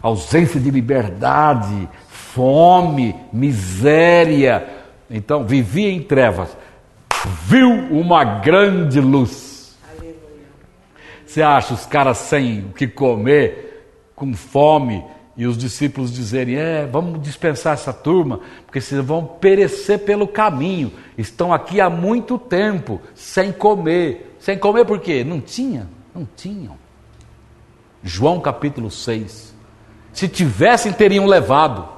[0.00, 1.88] ausência de liberdade,
[2.36, 4.68] fome, miséria.
[5.10, 6.56] Então, vivia em trevas.
[7.46, 9.76] Viu uma grande luz.
[11.26, 13.66] Você acha os caras sem o que comer?
[14.16, 15.04] com fome
[15.36, 20.90] e os discípulos dizerem: É, vamos dispensar essa turma, porque vocês vão perecer pelo caminho.
[21.16, 24.34] Estão aqui há muito tempo, sem comer.
[24.40, 25.22] Sem comer por quê?
[25.22, 26.76] Não tinha, não tinham.
[28.02, 29.54] João capítulo 6.
[30.12, 31.95] Se tivessem, teriam levado.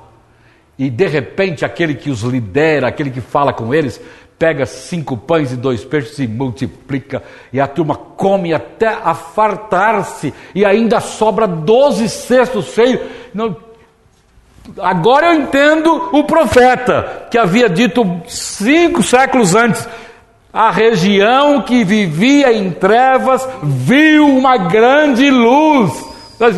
[0.78, 4.00] E de repente, aquele que os lidera, aquele que fala com eles,
[4.38, 10.64] pega cinco pães e dois peixes e multiplica, e a turma come até afartar-se, e
[10.64, 13.00] ainda sobra doze cestos cheios.
[13.34, 13.56] Não,
[14.78, 19.88] agora eu entendo o profeta, que havia dito cinco séculos antes:
[20.52, 26.07] a região que vivia em trevas viu uma grande luz.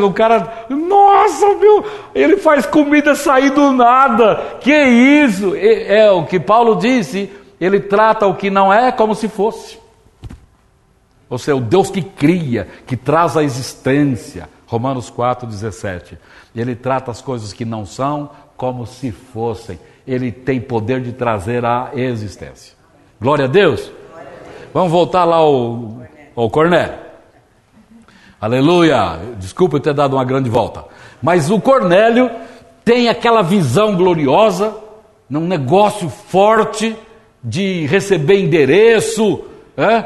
[0.02, 4.58] O cara, nossa, meu, ele faz comida sair do nada.
[4.60, 5.54] Que isso?
[5.56, 9.78] É, é o que Paulo disse ele trata o que não é como se fosse.
[11.28, 14.48] Ou seja, o Deus que cria, que traz a existência.
[14.66, 16.16] Romanos 4,17.
[16.56, 19.78] Ele trata as coisas que não são como se fossem.
[20.06, 22.74] Ele tem poder de trazer a existência.
[23.20, 23.92] Glória a Deus.
[24.72, 26.00] Vamos voltar lá ao,
[26.34, 27.09] ao Cornélio.
[28.40, 29.18] Aleluia.
[29.38, 30.84] Desculpa eu ter dado uma grande volta.
[31.22, 32.30] Mas o Cornélio
[32.82, 34.74] tem aquela visão gloriosa,
[35.28, 36.96] num negócio forte
[37.44, 39.42] de receber endereço,
[39.76, 40.04] é,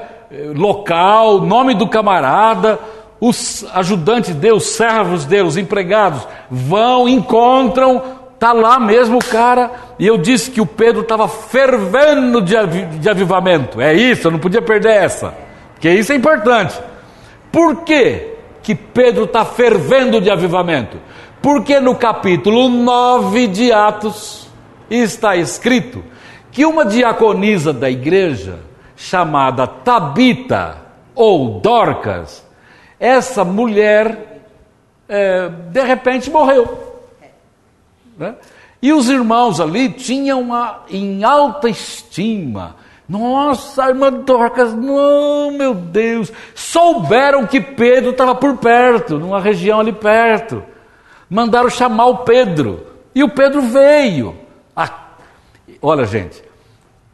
[0.54, 2.78] local, nome do camarada.
[3.20, 8.02] os ajudantes de Deus, servos de Deus, empregados, vão, encontram,
[8.34, 13.80] está lá mesmo o cara, e eu disse que o Pedro estava fervendo de avivamento.
[13.80, 15.32] É isso, eu não podia perder essa,
[15.72, 16.74] porque isso é importante.
[17.54, 18.34] Por que,
[18.92, 21.00] Pedro está fervendo de avivamento?
[21.40, 24.48] Porque no capítulo 9 de Atos
[24.90, 26.02] está escrito
[26.50, 28.58] que uma diaconisa da igreja,
[28.96, 30.78] chamada Tabita
[31.14, 32.44] ou Dorcas,
[32.98, 34.42] essa mulher
[35.08, 37.04] é, de repente morreu.
[38.18, 38.34] Né?
[38.82, 42.74] E os irmãos ali tinham a, em alta estima.
[43.08, 46.32] Nossa, a irmã Dorcas, não, meu Deus.
[46.54, 50.62] Souberam que Pedro estava por perto, numa região ali perto.
[51.28, 52.86] Mandaram chamar o Pedro.
[53.14, 54.36] E o Pedro veio.
[54.74, 54.90] Ah,
[55.82, 56.42] olha, gente,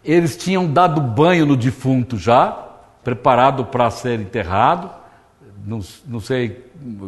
[0.05, 2.57] eles tinham dado banho no defunto já,
[3.03, 4.91] preparado para ser enterrado.
[5.67, 6.65] Não, não sei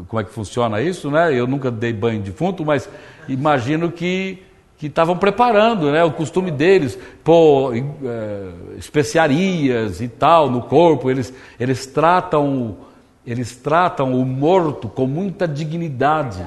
[0.08, 1.32] como é que funciona isso, né?
[1.32, 2.88] Eu nunca dei banho de defunto, mas
[3.28, 4.42] imagino que
[4.82, 6.02] que estavam preparando, né?
[6.02, 11.08] O costume deles, pôr é, especiarias e tal no corpo.
[11.08, 12.78] Eles eles tratam
[13.24, 16.44] eles tratam o morto com muita dignidade.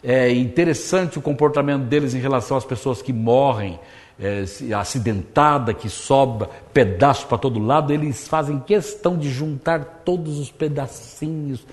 [0.00, 3.80] É interessante o comportamento deles em relação às pessoas que morrem
[4.16, 10.52] é, acidentada, que sobra pedaço para todo lado, eles fazem questão de juntar todos os
[10.52, 11.66] pedacinhos.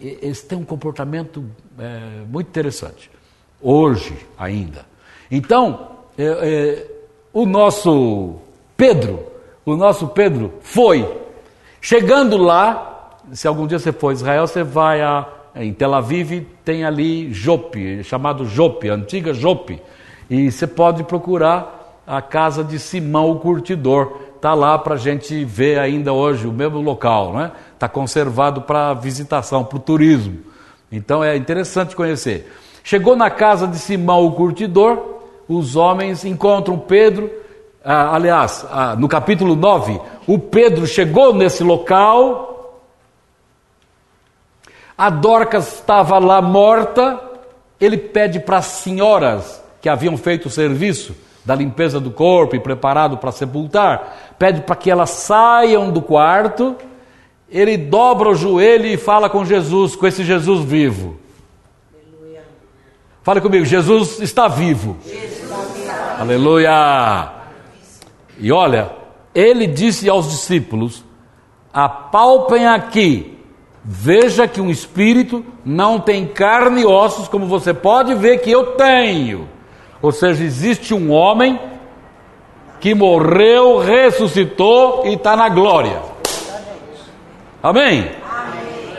[0.00, 1.44] Eles têm um comportamento
[1.76, 3.10] é, muito interessante,
[3.60, 4.87] hoje ainda.
[5.30, 6.86] Então, é, é,
[7.32, 8.36] o nosso
[8.76, 9.20] Pedro,
[9.64, 11.06] o nosso Pedro foi,
[11.80, 16.46] chegando lá, se algum dia você for a Israel, você vai a, em Tel Aviv,
[16.64, 19.80] tem ali Jope, chamado Jope, antiga Jope,
[20.30, 24.20] e você pode procurar a casa de Simão o Curtidor.
[24.36, 27.52] Está lá para a gente ver ainda hoje, o mesmo local, né?
[27.74, 30.38] Está conservado para visitação, para o turismo.
[30.90, 32.50] Então é interessante conhecer.
[32.82, 35.17] Chegou na casa de Simão o Curtidor,
[35.48, 37.30] os homens encontram Pedro.
[37.84, 42.82] Ah, aliás, ah, no capítulo 9, o Pedro chegou nesse local.
[44.96, 47.18] A Dorcas estava lá morta.
[47.80, 51.14] Ele pede para as senhoras que haviam feito o serviço
[51.48, 56.76] da limpeza do corpo e preparado para sepultar, pede para que elas saiam do quarto.
[57.50, 61.16] Ele dobra o joelho e fala com Jesus, com esse Jesus vivo.
[63.28, 64.96] Fale comigo, Jesus está vivo.
[65.04, 65.86] Jesus.
[66.18, 67.30] Aleluia.
[68.38, 68.90] E olha,
[69.34, 71.04] ele disse aos discípulos:
[71.70, 73.38] apalpem aqui,
[73.84, 78.76] veja que um espírito não tem carne e ossos, como você pode ver que eu
[78.76, 79.46] tenho.
[80.00, 81.60] Ou seja, existe um homem
[82.80, 86.00] que morreu, ressuscitou e está na glória.
[87.62, 88.10] Amém?
[88.26, 88.96] Amém?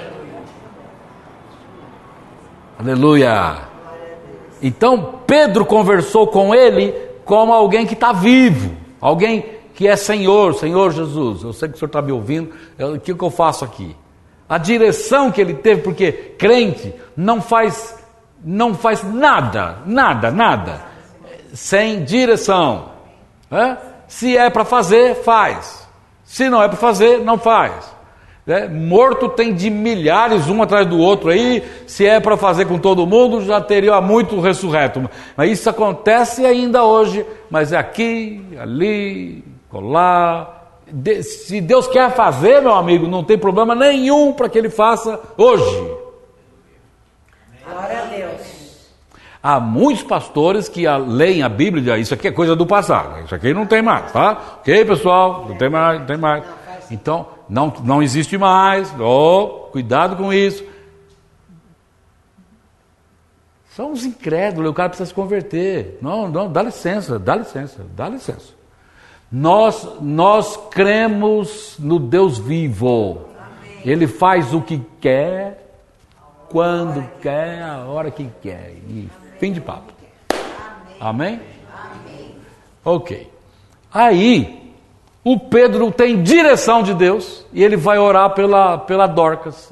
[2.78, 3.69] Aleluia.
[4.62, 6.94] Então Pedro conversou com ele
[7.26, 11.44] como alguém que está vivo, alguém que é Senhor, Senhor Jesus.
[11.44, 13.96] Eu sei que o senhor está me ouvindo, o que, que eu faço aqui?
[14.48, 17.98] A direção que ele teve, porque crente não faz,
[18.44, 20.90] não faz nada, nada, nada
[21.54, 22.92] sem direção.
[23.52, 23.78] É?
[24.08, 25.88] Se é para fazer, faz.
[26.24, 27.74] Se não é para fazer, não faz.
[28.50, 28.68] É?
[28.68, 31.64] Morto tem de milhares, um atrás do outro aí.
[31.86, 35.08] Se é para fazer com todo mundo, já teria muito ressurreto.
[35.38, 37.24] Mas isso acontece ainda hoje.
[37.50, 40.82] Mas é aqui, ali, colar.
[41.22, 45.92] Se Deus quer fazer, meu amigo, não tem problema nenhum para que Ele faça hoje.
[47.64, 48.60] Glória a Deus.
[49.42, 53.24] Há muitos pastores que leem a Bíblia e dizem, isso aqui é coisa do passado,
[53.24, 54.58] isso aqui não tem mais, tá?
[54.60, 56.44] Ok, pessoal, não tem mais, não tem mais.
[56.92, 60.64] Então, não, não existe mais, oh, cuidado com isso.
[63.72, 65.98] São os incrédulos, o cara precisa se converter.
[66.02, 68.54] Não, não, dá licença, dá licença, dá licença.
[69.32, 73.26] Nós, nós cremos no Deus vivo.
[73.86, 75.74] Ele faz o que quer,
[76.50, 78.74] quando quer, a hora que quer.
[78.88, 79.10] E
[79.40, 79.94] Fim de papo.
[81.00, 81.40] Amém?
[81.74, 82.36] Amém?
[82.84, 83.32] Ok.
[83.92, 84.59] Aí,
[85.32, 89.72] o Pedro tem direção de Deus e ele vai orar pela, pela Dorcas.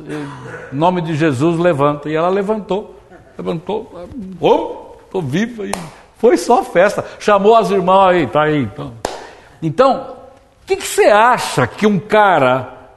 [0.72, 2.12] Em nome de Jesus, levanta.
[2.12, 2.96] E ela levantou.
[3.36, 4.08] Levantou.
[4.40, 5.66] Oh, estou viva.
[5.66, 5.72] E
[6.18, 7.04] foi só festa.
[7.18, 8.62] Chamou as irmãs aí, tá aí.
[8.62, 8.94] Então,
[9.60, 10.18] então
[10.62, 12.92] o que, que você acha que um cara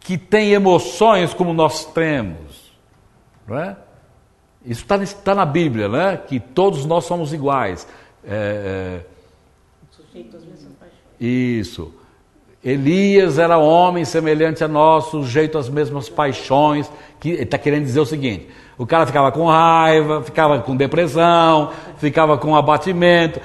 [0.00, 2.72] que tem emoções como nós temos,
[3.46, 3.76] não é?
[4.64, 6.16] Isso está tá na Bíblia, né?
[6.16, 7.86] Que todos nós somos iguais.
[8.24, 10.20] É, é...
[11.20, 11.92] Isso.
[12.66, 16.90] Elias era homem semelhante a nós, sujeito às mesmas paixões.
[17.20, 22.36] Que, está querendo dizer o seguinte: o cara ficava com raiva, ficava com depressão, ficava
[22.36, 23.40] com abatimento,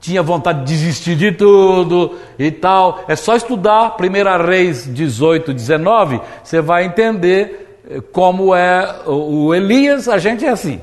[0.00, 3.04] tinha vontade de desistir de tudo e tal.
[3.06, 10.08] É só estudar 1 Reis 18, 19, você vai entender eh, como é o Elias,
[10.08, 10.80] a gente é assim.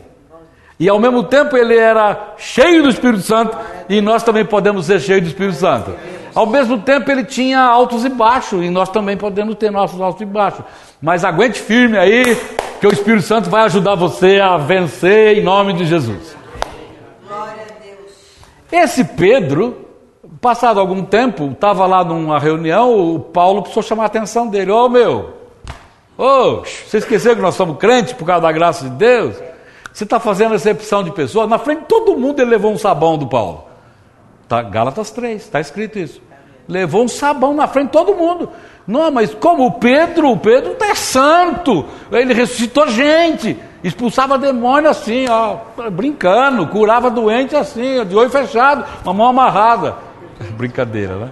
[0.80, 3.58] E ao mesmo tempo ele era cheio do Espírito Santo
[3.90, 6.19] e nós também podemos ser cheios do Espírito Santo.
[6.40, 10.22] Ao mesmo tempo ele tinha altos e baixos e nós também podemos ter nossos altos
[10.22, 10.64] e baixos.
[11.02, 12.24] Mas aguente firme aí,
[12.80, 16.38] que o Espírito Santo vai ajudar você a vencer em nome de Jesus.
[18.72, 19.86] Esse Pedro,
[20.40, 24.72] passado algum tempo, estava lá numa reunião, o Paulo precisou chamar a atenção dele.
[24.72, 25.34] Ô oh, meu,
[26.18, 29.36] oh, você esqueceu que nós somos crentes por causa da graça de Deus?
[29.92, 33.18] Você está fazendo recepção de pessoas, na frente de todo mundo ele levou um sabão
[33.18, 33.66] do Paulo.
[34.48, 36.29] Tá, Gálatas 3, está escrito isso.
[36.70, 38.50] Levou um sabão na frente de todo mundo.
[38.88, 45.28] Não, mas como o Pedro, o Pedro é santo, ele ressuscitou gente, expulsava demônio assim,
[45.30, 45.58] ó,
[45.92, 49.96] brincando, curava doente assim, de olho fechado, uma mão amarrada.
[50.58, 51.32] Brincadeira, né?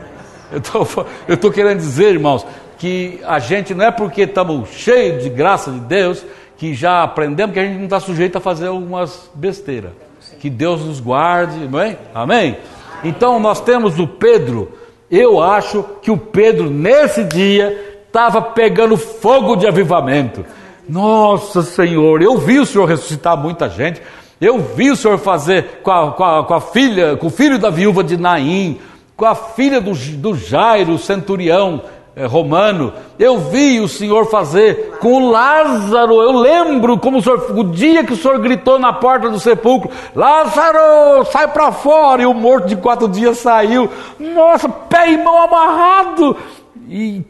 [0.51, 0.63] Eu
[1.33, 2.45] estou querendo dizer, irmãos,
[2.77, 6.25] que a gente não é porque estamos cheios de graça de Deus
[6.57, 9.91] que já aprendemos que a gente não está sujeito a fazer algumas besteiras.
[10.39, 11.97] Que Deus nos guarde, não é?
[12.13, 12.57] Amém?
[13.03, 14.71] Então nós temos o Pedro.
[15.09, 20.45] Eu acho que o Pedro nesse dia estava pegando fogo de avivamento.
[20.87, 24.01] Nossa Senhor, eu vi o Senhor ressuscitar muita gente.
[24.39, 27.57] Eu vi o Senhor fazer com a, com a, com a filha, com o filho
[27.57, 28.79] da viúva de Naim,
[29.15, 31.81] com a filha do, do Jairo, centurião,
[32.25, 32.93] romano.
[33.19, 36.21] Eu vi o Senhor fazer com o Lázaro.
[36.21, 39.91] Eu lembro como o, senhor, o dia que o Senhor gritou na porta do sepulcro:
[40.15, 42.21] Lázaro, sai para fora!
[42.21, 43.89] E o morto de quatro dias saiu.
[44.19, 46.35] Nossa, pé e mão amarrado.
[46.89, 47.21] E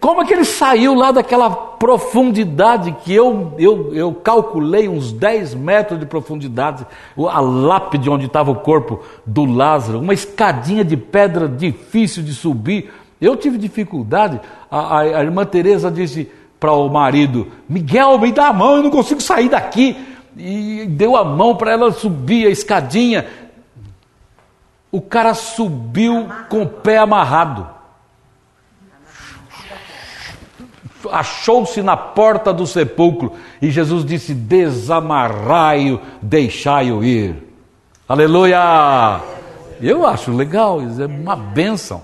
[0.00, 5.54] como é que ele saiu lá daquela profundidade que eu, eu, eu calculei uns 10
[5.54, 6.84] metros de profundidade,
[7.16, 12.90] a lápide onde estava o corpo do Lázaro, uma escadinha de pedra difícil de subir.
[13.20, 14.40] Eu tive dificuldade.
[14.70, 18.82] A, a, a irmã Teresa disse para o marido: Miguel, me dá a mão, eu
[18.82, 19.96] não consigo sair daqui.
[20.36, 23.26] E deu a mão para ela subir a escadinha.
[24.92, 27.74] O cara subiu com o pé amarrado.
[31.10, 37.36] Achou-se na porta do sepulcro e Jesus disse: Desamarrai-o, deixai-o ir.
[38.08, 39.20] Aleluia!
[39.80, 42.02] Eu acho legal, é uma bênção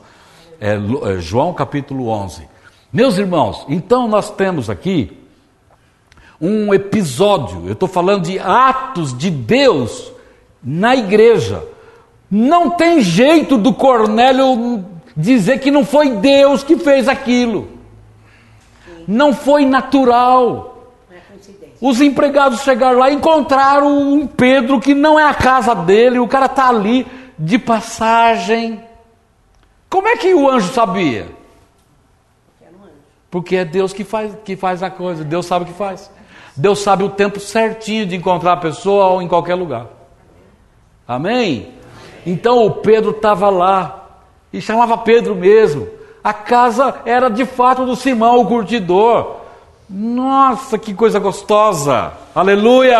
[0.62, 2.48] é, é, João capítulo 11.
[2.92, 5.18] Meus irmãos, então nós temos aqui
[6.40, 10.12] um episódio, eu estou falando de atos de Deus
[10.62, 11.64] na igreja.
[12.30, 14.84] Não tem jeito do Cornélio
[15.16, 17.68] dizer que não foi Deus que fez aquilo.
[19.06, 20.92] Não foi natural.
[21.10, 21.16] É
[21.80, 26.28] Os empregados chegaram lá e encontraram um Pedro que não é a casa dele, o
[26.28, 27.04] cara está ali
[27.36, 28.91] de passagem.
[29.92, 31.26] Como é que o anjo sabia?
[33.30, 36.10] Porque é Deus que faz, que faz a coisa, Deus sabe o que faz.
[36.56, 39.88] Deus sabe o tempo certinho de encontrar a pessoa ou em qualquer lugar.
[41.06, 41.74] Amém?
[42.24, 45.86] Então o Pedro estava lá e chamava Pedro mesmo.
[46.24, 49.40] A casa era de fato do Simão, o curtidor.
[49.90, 52.14] Nossa, que coisa gostosa!
[52.34, 52.96] Aleluia!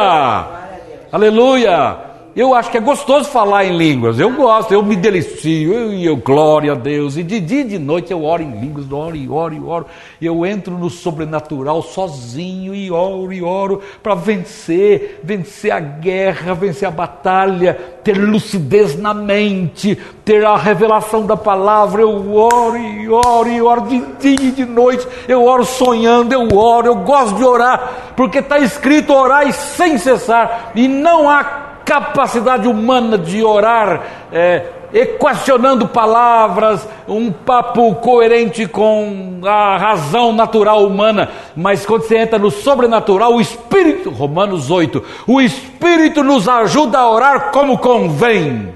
[1.10, 2.11] Aleluia!
[2.34, 4.18] Eu acho que é gostoso falar em línguas.
[4.18, 7.18] Eu gosto, eu me delicio, eu, eu glória a Deus.
[7.18, 9.86] E de dia e de noite eu oro em línguas, oro e oro e oro.
[10.20, 16.88] Eu entro no sobrenatural sozinho e oro e oro para vencer, vencer a guerra, vencer
[16.88, 22.00] a batalha, ter lucidez na mente, ter a revelação da palavra.
[22.00, 25.06] Eu oro e oro e oro de dia e de noite.
[25.28, 30.72] Eu oro sonhando, eu oro, eu gosto de orar, porque está escrito orar sem cessar.
[30.74, 34.02] E não há capacidade humana de orar,
[34.32, 42.38] é, equacionando palavras, um papo coerente com a razão natural humana, mas quando você entra
[42.38, 48.72] no sobrenatural, o Espírito, Romanos 8, o Espírito nos ajuda a orar como convém.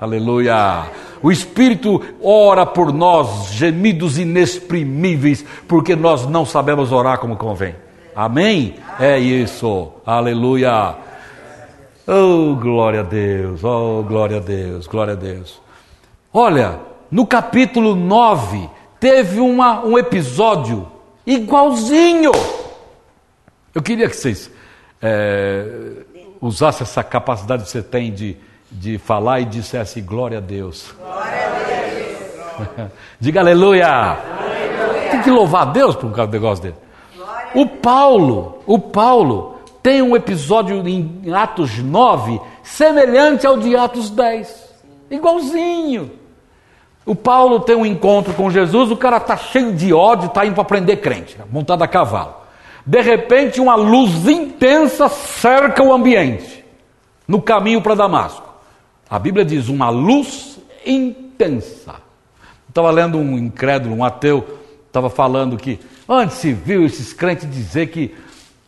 [0.00, 0.84] Aleluia.
[1.22, 7.74] O Espírito ora por nós, gemidos inexprimíveis, porque nós não sabemos orar como convém.
[8.14, 8.74] Amém?
[9.00, 9.90] É isso.
[10.04, 10.94] Aleluia.
[12.06, 15.58] Oh, glória a Deus, oh, glória a Deus, glória a Deus.
[16.30, 16.78] Olha,
[17.10, 18.68] no capítulo 9,
[19.00, 20.86] teve uma, um episódio
[21.26, 22.30] igualzinho.
[23.74, 24.50] Eu queria que vocês
[25.00, 25.66] é,
[26.42, 28.36] usassem essa capacidade que você tem de,
[28.70, 30.94] de falar e dissesse glória a Deus.
[31.00, 32.90] Glória a Deus.
[33.18, 33.88] Diga aleluia.
[33.88, 35.10] aleluia.
[35.10, 36.76] Tem que louvar a Deus por um negócio dele.
[37.54, 39.53] O Paulo, o Paulo
[39.84, 44.74] tem um episódio em Atos 9 semelhante ao de Atos 10.
[45.10, 46.10] Igualzinho.
[47.04, 50.54] O Paulo tem um encontro com Jesus, o cara está cheio de ódio, está indo
[50.54, 52.34] para prender crente, montado a cavalo.
[52.86, 56.64] De repente, uma luz intensa cerca o ambiente,
[57.28, 58.54] no caminho para Damasco.
[59.10, 61.96] A Bíblia diz: uma luz intensa.
[62.66, 65.78] Estava lendo um incrédulo, um ateu, estava falando que
[66.08, 68.14] antes se viu esses crentes dizer que,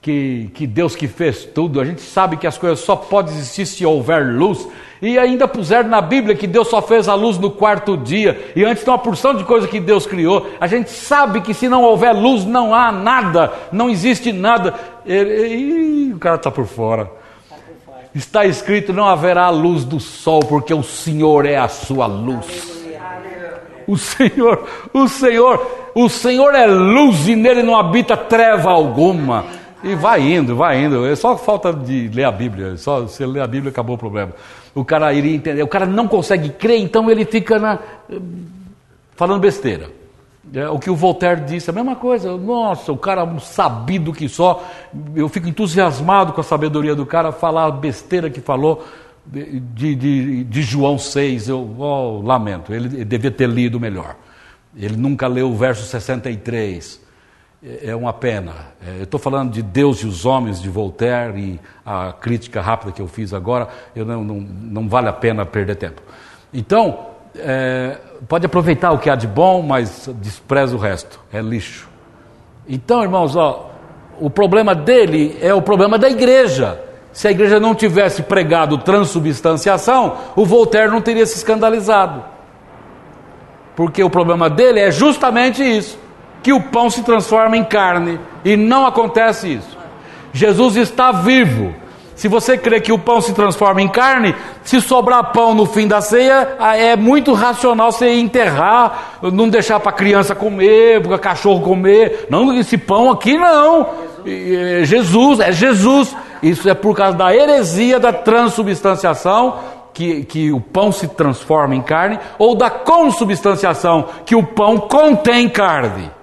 [0.06, 3.66] que, que Deus que fez tudo, a gente sabe que as coisas só podem existir
[3.66, 4.68] se houver luz,
[5.02, 8.64] e ainda puseram na Bíblia que Deus só fez a luz no quarto dia, e
[8.64, 10.46] antes tem uma porção de coisa que Deus criou.
[10.60, 14.74] A gente sabe que se não houver luz, não há nada, não existe nada.
[15.04, 17.10] E, e, e o cara está por fora.
[18.14, 22.76] Está escrito: não haverá luz do sol, porque o Senhor é a sua luz.
[23.88, 29.65] O Senhor, o Senhor, o Senhor é luz e nele não habita treva alguma.
[29.86, 31.06] E vai indo, vai indo.
[31.06, 32.76] É só falta de ler a Bíblia.
[32.76, 34.32] Só se ler a Bíblia acabou o problema.
[34.74, 35.62] O cara iria entender.
[35.62, 37.78] O cara não consegue crer, então ele fica na,
[39.14, 39.88] falando besteira.
[40.52, 42.36] É, o que o Voltaire disse, a mesma coisa.
[42.36, 44.66] Nossa, o cara um sabido que só.
[45.14, 48.84] Eu fico entusiasmado com a sabedoria do cara, falar a besteira que falou
[49.24, 51.48] de, de, de João 6.
[51.48, 54.16] Eu oh, lamento, ele, devia ter lido melhor.
[54.76, 57.05] Ele nunca leu o verso 63
[57.62, 58.52] é uma pena.
[58.86, 62.92] É, eu estou falando de Deus e os homens de Voltaire e a crítica rápida
[62.92, 66.02] que eu fiz agora, eu não, não, não vale a pena perder tempo.
[66.52, 66.98] Então,
[67.36, 67.98] é,
[68.28, 71.88] pode aproveitar o que há de bom, mas despreza o resto, é lixo.
[72.68, 73.70] Então, irmãos, ó,
[74.20, 76.82] o problema dele é o problema da igreja.
[77.12, 82.22] Se a igreja não tivesse pregado transubstanciação, o Voltaire não teria se escandalizado.
[83.74, 86.05] Porque o problema dele é justamente isso
[86.46, 89.76] que o pão se transforma em carne, e não acontece isso.
[90.32, 91.74] Jesus está vivo.
[92.14, 94.32] Se você crê que o pão se transforma em carne,
[94.62, 99.80] se sobrar pão no fim da ceia, ah, é muito racional você enterrar, não deixar
[99.80, 102.28] para criança comer, para cachorro comer.
[102.30, 103.88] Não, esse pão aqui não.
[104.24, 106.14] É Jesus, é Jesus.
[106.40, 109.56] Isso é por causa da heresia da transubstanciação,
[109.92, 115.48] que, que o pão se transforma em carne, ou da consubstanciação, que o pão contém
[115.48, 116.14] carne.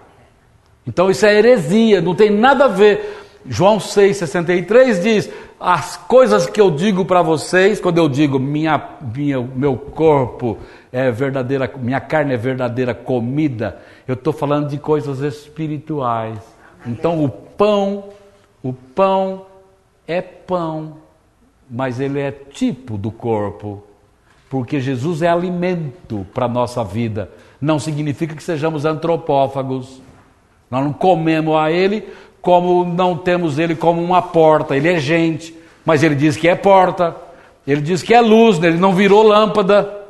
[0.86, 3.22] Então isso é heresia, não tem nada a ver.
[3.46, 5.30] João 6,63 diz:
[5.60, 8.82] As coisas que eu digo para vocês, quando eu digo minha,
[9.14, 10.58] minha, meu corpo
[10.92, 16.40] é verdadeira, minha carne é verdadeira comida, eu estou falando de coisas espirituais.
[16.86, 18.10] Então o pão,
[18.62, 19.46] o pão
[20.08, 20.98] é pão,
[21.70, 23.84] mas ele é tipo do corpo,
[24.50, 27.32] porque Jesus é alimento para a nossa vida.
[27.60, 30.03] Não significa que sejamos antropófagos.
[30.74, 32.04] Nós não comemos a Ele
[32.42, 34.76] como não temos Ele como uma porta.
[34.76, 35.56] Ele é gente,
[35.86, 37.16] mas Ele diz que é porta.
[37.66, 38.70] Ele diz que é luz, né?
[38.70, 40.02] Ele não virou lâmpada.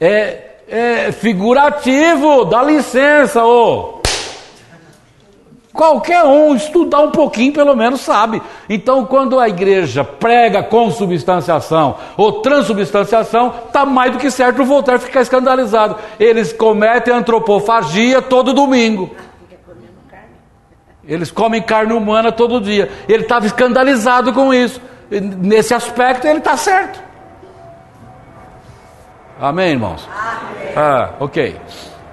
[0.00, 4.00] É, é figurativo, dá licença, ô.
[5.70, 8.40] Qualquer um estudar um pouquinho, pelo menos sabe.
[8.70, 14.98] Então, quando a igreja prega consubstanciação ou transubstanciação, está mais do que certo o Voltaire
[14.98, 15.96] ficar escandalizado.
[16.18, 19.10] Eles cometem antropofagia todo domingo.
[21.10, 22.88] Eles comem carne humana todo dia.
[23.08, 24.80] Ele estava escandalizado com isso.
[25.10, 27.02] Nesse aspecto, ele está certo.
[29.40, 30.08] Amém, irmãos?
[30.08, 30.72] Amém.
[30.76, 31.56] Ah, ok.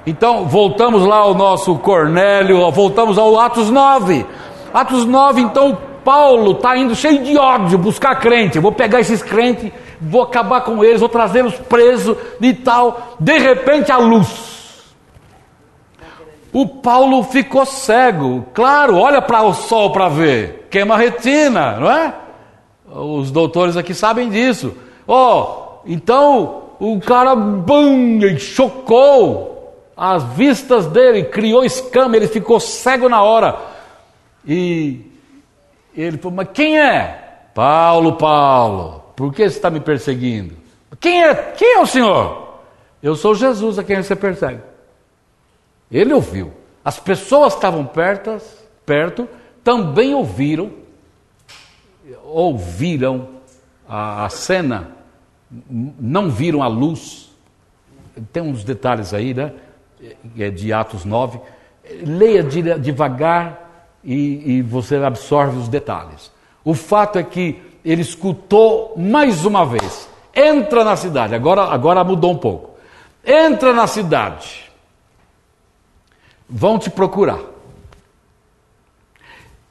[0.03, 4.25] Então, voltamos lá ao nosso Cornélio, voltamos ao Atos 9.
[4.73, 8.57] Atos 9, então, Paulo está indo cheio de ódio buscar crente.
[8.57, 9.71] Vou pegar esses crentes,
[10.01, 13.15] vou acabar com eles, vou trazê-los presos e tal.
[13.19, 14.56] De repente, a luz
[16.53, 18.45] o Paulo ficou cego.
[18.53, 20.67] Claro, olha para o sol para ver.
[20.69, 22.13] Queima a retina, não é?
[22.89, 24.75] Os doutores aqui sabem disso.
[25.07, 29.57] Oh, então o cara bum, chocou
[29.95, 33.57] as vistas dele, criou escama, ele ficou cego na hora.
[34.45, 35.01] E
[35.95, 37.23] ele falou: Mas quem é?
[37.53, 40.55] Paulo, Paulo, por que você está me perseguindo?
[40.99, 41.33] Quem é?
[41.33, 42.59] Quem é o senhor?
[43.01, 44.61] Eu sou Jesus a quem você persegue.
[45.91, 46.51] Ele ouviu.
[46.83, 48.37] As pessoas que estavam perto,
[48.85, 49.27] perto
[49.63, 50.71] também ouviram,
[52.23, 53.27] ouviram
[53.87, 54.91] a, a cena,
[55.69, 57.29] não viram a luz.
[58.31, 59.53] Tem uns detalhes aí, né?
[60.37, 61.39] É de Atos 9.
[62.05, 66.31] Leia devagar e, e você absorve os detalhes.
[66.63, 70.09] O fato é que ele escutou mais uma vez.
[70.35, 71.33] Entra na cidade.
[71.33, 72.77] Agora, agora mudou um pouco.
[73.25, 74.66] Entra na cidade
[76.49, 77.39] vão te procurar.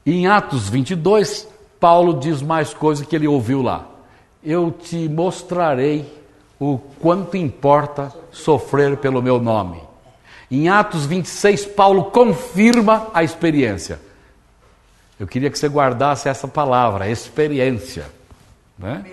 [0.05, 1.47] Em Atos 22,
[1.79, 3.87] Paulo diz mais coisas que ele ouviu lá.
[4.43, 6.11] Eu te mostrarei
[6.59, 9.81] o quanto importa sofrer pelo meu nome.
[10.49, 13.99] Em Atos 26, Paulo confirma a experiência.
[15.19, 18.05] Eu queria que você guardasse essa palavra, experiência.
[18.77, 19.03] Né?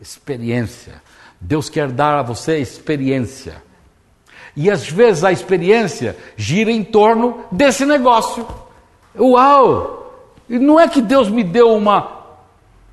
[0.00, 1.00] Experiência.
[1.40, 3.62] Deus quer dar a você experiência.
[4.56, 8.46] E às vezes a experiência gira em torno desse negócio.
[9.18, 9.96] Uau!
[10.48, 12.08] Não é que Deus me deu uma,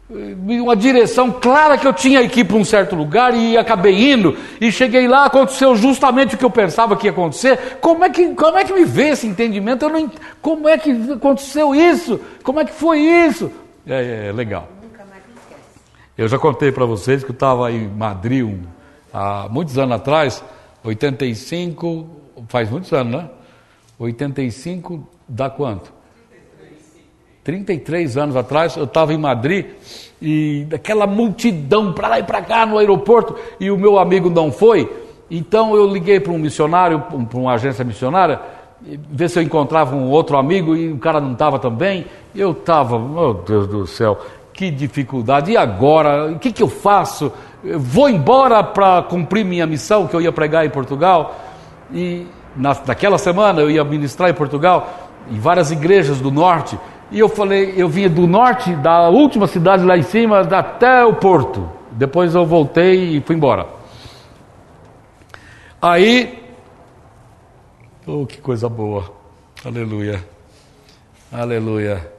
[0.09, 4.36] uma direção clara que eu tinha que ir para um certo lugar e acabei indo,
[4.59, 7.78] e cheguei lá, aconteceu justamente o que eu pensava que ia acontecer.
[7.80, 9.86] Como é que, como é que me vê esse entendimento?
[9.86, 10.11] Eu não,
[10.41, 12.20] como é que aconteceu isso?
[12.43, 13.51] Como é que foi isso?
[13.88, 14.68] É, é, é legal.
[16.18, 18.61] Eu já contei para vocês que eu estava em Madrid um,
[19.11, 20.43] há muitos anos atrás,
[20.84, 22.07] 85,
[22.47, 23.29] faz muitos anos, né?
[23.97, 25.93] 85 dá quanto?
[27.43, 29.65] 33 anos atrás, eu estava em Madrid
[30.21, 34.51] e daquela multidão para lá e para cá no aeroporto e o meu amigo não
[34.51, 34.89] foi.
[35.29, 38.39] Então eu liguei para um missionário, para uma agência missionária,
[38.81, 42.05] ver se eu encontrava um outro amigo e o cara não estava também.
[42.34, 44.17] Eu estava, meu Deus do céu,
[44.53, 45.51] que dificuldade.
[45.51, 46.31] E agora?
[46.31, 47.31] O que, que eu faço?
[47.64, 51.39] Vou embora para cumprir minha missão que eu ia pregar em Portugal.
[51.93, 56.78] E na, naquela semana eu ia ministrar em Portugal, em várias igrejas do norte.
[57.09, 61.14] E eu falei, eu vinha do norte, da última cidade lá em cima, até o
[61.14, 61.70] porto.
[61.91, 63.68] Depois eu voltei e fui embora.
[65.82, 66.41] Aí,
[68.07, 69.11] oh, que coisa boa,
[69.64, 70.24] aleluia,
[71.32, 72.11] aleluia.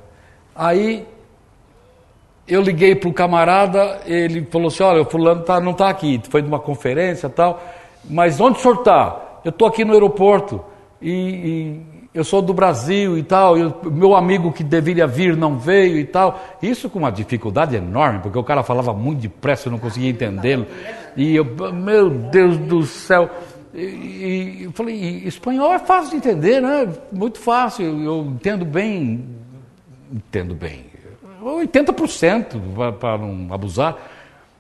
[0.54, 1.06] Aí
[2.46, 6.20] eu liguei para o camarada, ele falou assim: olha, o fulano tá, não está aqui,
[6.28, 7.62] foi de uma conferência tal,
[8.08, 9.40] mas onde o senhor está?
[9.44, 10.62] Eu estou aqui no aeroporto
[11.00, 11.82] e, e,
[12.14, 16.04] eu sou do Brasil e tal, e meu amigo que deveria vir não veio e
[16.04, 16.40] tal.
[16.62, 20.66] Isso com uma dificuldade enorme, porque o cara falava muito depressa, eu não conseguia entendê-lo.
[21.16, 23.28] E eu, meu Deus do céu.
[23.74, 26.88] E, e eu falei, espanhol é fácil de entender, né?
[27.10, 29.24] Muito fácil, eu entendo bem,
[30.12, 30.93] entendo bem
[31.52, 33.96] 80% para não abusar.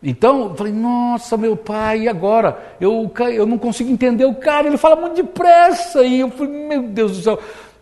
[0.02, 2.76] Então, eu falei, nossa, meu pai, e agora?
[2.78, 6.02] Eu, eu não consigo entender o cara, ele fala muito depressa.
[6.02, 7.38] E eu falei, meu Deus do céu.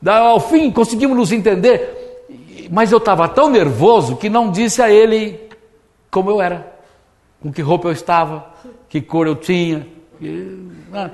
[0.07, 2.13] Ao fim, conseguimos nos entender.
[2.71, 5.41] Mas eu estava tão nervoso que não disse a ele
[6.11, 6.73] como eu era,
[7.41, 8.47] com que roupa eu estava,
[8.89, 9.87] que cor eu tinha.
[10.93, 11.11] Ah,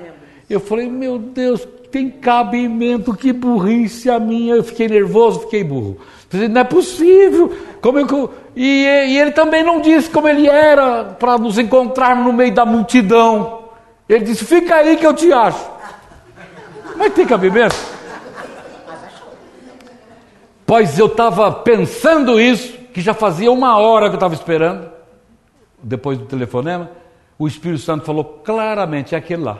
[0.49, 4.55] eu falei, meu Deus, tem cabimento, que burrice a minha.
[4.55, 5.97] Eu fiquei nervoso, fiquei burro.
[6.31, 7.55] Não é possível.
[7.81, 12.33] Como eu, e, e ele também não disse como ele era para nos encontrarmos no
[12.33, 13.63] meio da multidão.
[14.07, 15.65] Ele disse: Fica aí que eu te acho.
[16.95, 17.75] Mas tem cabimento?
[20.65, 24.91] Pois eu estava pensando isso, que já fazia uma hora que eu estava esperando,
[25.81, 26.91] depois do telefonema.
[27.39, 29.57] O Espírito Santo falou claramente: é aquele lá.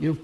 [0.00, 0.16] Eu,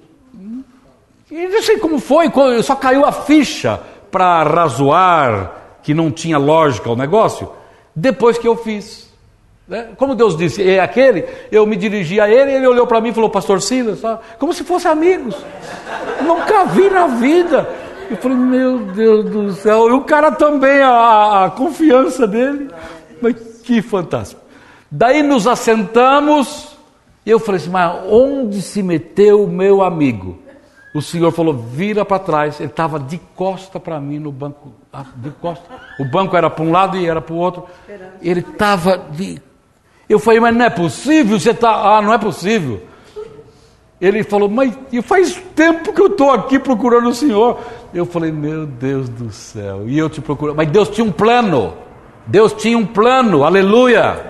[1.31, 2.33] eu não sei como foi,
[2.65, 5.53] só caiu a ficha para razoar
[5.83, 7.51] que não tinha lógica o negócio,
[7.95, 9.11] depois que eu fiz.
[9.67, 9.91] Né?
[9.97, 13.15] Como Deus disse, é aquele, eu me dirigi a ele, ele olhou para mim e
[13.15, 14.21] falou, Pastor Silas, sabe?
[14.39, 15.37] como se fossem amigos.
[16.23, 17.69] Nunca vi na vida.
[18.11, 22.69] Eu falei, meu Deus do céu, e o cara também, a, a confiança dele.
[23.23, 24.41] Mas que fantástico.
[24.91, 26.77] Daí nos assentamos,
[27.25, 30.40] e eu falei assim, mas onde se meteu o meu amigo?
[30.93, 32.59] O senhor falou, vira para trás.
[32.59, 34.73] Ele estava de costa para mim no banco.
[34.93, 35.65] Ah, de costa.
[36.01, 37.65] O banco era para um lado e era para o outro.
[38.21, 39.41] Ele estava de.
[40.09, 41.39] Eu falei, mas não é possível?
[41.39, 41.97] Você está.
[41.97, 42.83] Ah, não é possível.
[44.01, 44.75] Ele falou, mas
[45.05, 47.61] faz tempo que eu estou aqui procurando o senhor.
[47.93, 49.89] Eu falei, meu Deus do céu.
[49.89, 50.55] E eu te procuro.
[50.57, 51.75] Mas Deus tinha um plano.
[52.27, 53.45] Deus tinha um plano.
[53.45, 54.29] Aleluia.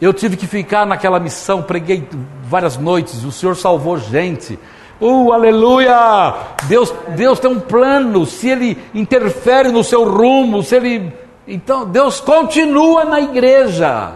[0.00, 2.08] Eu tive que ficar naquela missão, preguei
[2.44, 3.24] várias noites.
[3.24, 4.58] O senhor salvou gente.
[5.00, 6.34] Uh, aleluia!
[6.64, 8.26] Deus, Deus tem um plano.
[8.26, 11.12] Se Ele interfere no seu rumo, se Ele.
[11.46, 14.12] Então, Deus continua na igreja.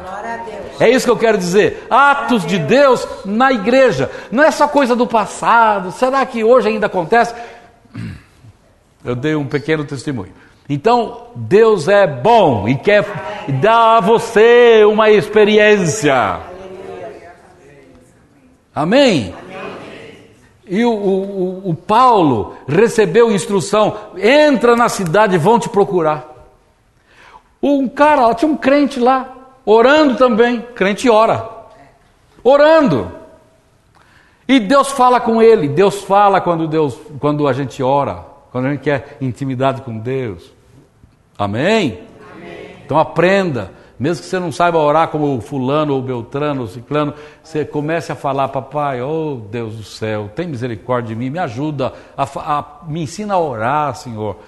[0.80, 1.86] É isso que eu quero dizer.
[1.88, 4.10] Atos de Deus na igreja.
[4.30, 5.92] Não é só coisa do passado.
[5.92, 7.34] Será que hoje ainda acontece?
[9.04, 10.32] Eu dei um pequeno testemunho.
[10.68, 13.04] Então, Deus é bom e quer
[13.60, 16.40] dar a você uma experiência.
[18.74, 19.34] Amém?
[20.66, 26.30] E o, o, o, Paulo recebeu instrução: entra na cidade, vão te procurar.
[27.62, 30.60] Um cara, tinha um crente lá, orando também.
[30.74, 31.48] Crente ora,
[32.42, 33.10] orando.
[34.46, 38.70] E Deus fala com ele, Deus fala quando, Deus, quando a gente ora, quando a
[38.70, 40.52] gente quer intimidade com Deus.
[41.38, 42.00] Amém?
[42.34, 42.76] Amém.
[42.84, 43.72] Então aprenda,
[44.02, 48.16] mesmo que você não saiba orar como fulano ou beltrano ou ciclano, você comece a
[48.16, 53.04] falar, papai, oh Deus do céu, tem misericórdia de mim, me ajuda, a, a, me
[53.04, 54.38] ensina a orar, Senhor.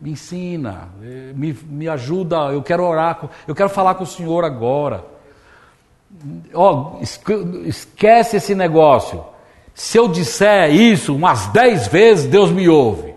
[0.00, 4.44] Me ensina, eh, me, me ajuda, eu quero orar, eu quero falar com o Senhor
[4.44, 5.04] agora.
[6.52, 7.00] Oh,
[7.64, 9.24] esquece esse negócio.
[9.74, 13.12] Se eu disser isso umas dez vezes, Deus me ouve.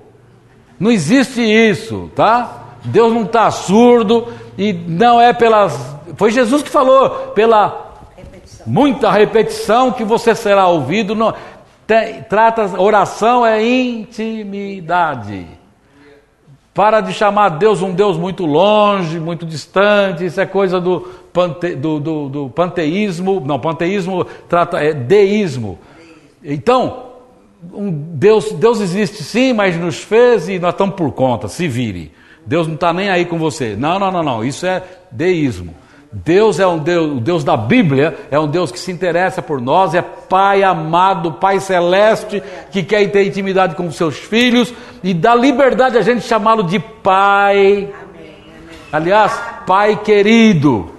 [0.79, 2.63] Não existe isso, tá?
[2.83, 5.95] Deus não está surdo e não é pelas.
[6.15, 8.65] Foi Jesus que falou, pela repetição.
[8.65, 11.13] muita repetição que você será ouvido.
[11.13, 11.33] Não,
[11.85, 15.45] tem, trata, oração é intimidade.
[16.73, 21.01] Para de chamar Deus um Deus muito longe, muito distante, isso é coisa do,
[21.33, 23.39] pante, do, do, do panteísmo.
[23.39, 25.79] Não, panteísmo trata, é deísmo.
[26.43, 27.07] Então,
[27.73, 32.11] um Deus, Deus existe sim, mas nos fez e nós estamos por conta, se vire.
[32.47, 33.75] Deus não está nem aí com você.
[33.75, 34.43] Não, não, não, não.
[34.43, 34.81] Isso é
[35.11, 35.75] deísmo.
[36.11, 39.59] Deus é um Deus, o Deus da Bíblia é um Deus que se interessa por
[39.59, 42.41] nós, é Pai amado, Pai celeste,
[42.71, 44.73] que quer ter intimidade com seus filhos
[45.03, 47.89] e dá liberdade a gente chamá-lo de Pai.
[48.91, 50.89] Aliás, Pai querido.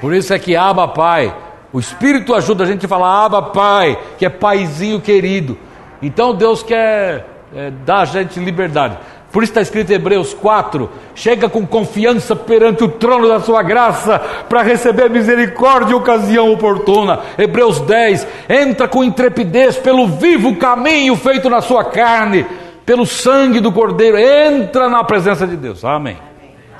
[0.00, 1.34] Por isso é que Aba Pai.
[1.72, 5.58] O Espírito ajuda a gente a falar Aba Pai, que é Paizinho querido.
[6.00, 8.96] Então Deus quer é, dar a gente liberdade.
[9.32, 13.62] Por isso está escrito em Hebreus 4: chega com confiança perante o trono da sua
[13.62, 14.18] graça
[14.48, 17.20] para receber misericórdia e ocasião oportuna.
[17.38, 22.44] Hebreus 10: entra com intrepidez pelo vivo caminho feito na sua carne,
[22.84, 25.84] pelo sangue do Cordeiro, entra na presença de Deus.
[25.84, 26.18] Amém.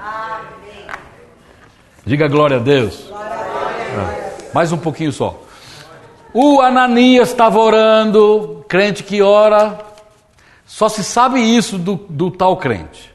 [0.01, 0.87] Amém.
[2.05, 3.07] Diga glória a Deus.
[3.09, 4.41] Glória a Deus.
[4.51, 4.53] É.
[4.53, 5.41] Mais um pouquinho só.
[6.33, 9.79] O Ananias estava orando, crente que ora,
[10.71, 13.13] só se sabe isso do, do tal crente.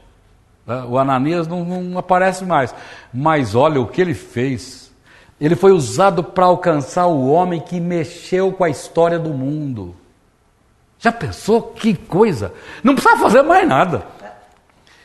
[0.66, 0.84] Né?
[0.86, 2.74] O Ananias não, não aparece mais.
[3.12, 4.92] Mas olha o que ele fez.
[5.40, 9.96] Ele foi usado para alcançar o homem que mexeu com a história do mundo.
[10.98, 12.52] Já pensou que coisa?
[12.84, 14.06] Não precisava fazer mais nada.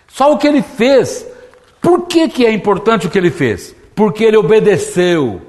[0.10, 1.26] Só o que ele fez.
[1.82, 3.74] Por que, que é importante o que ele fez?
[3.96, 5.42] Porque ele obedeceu.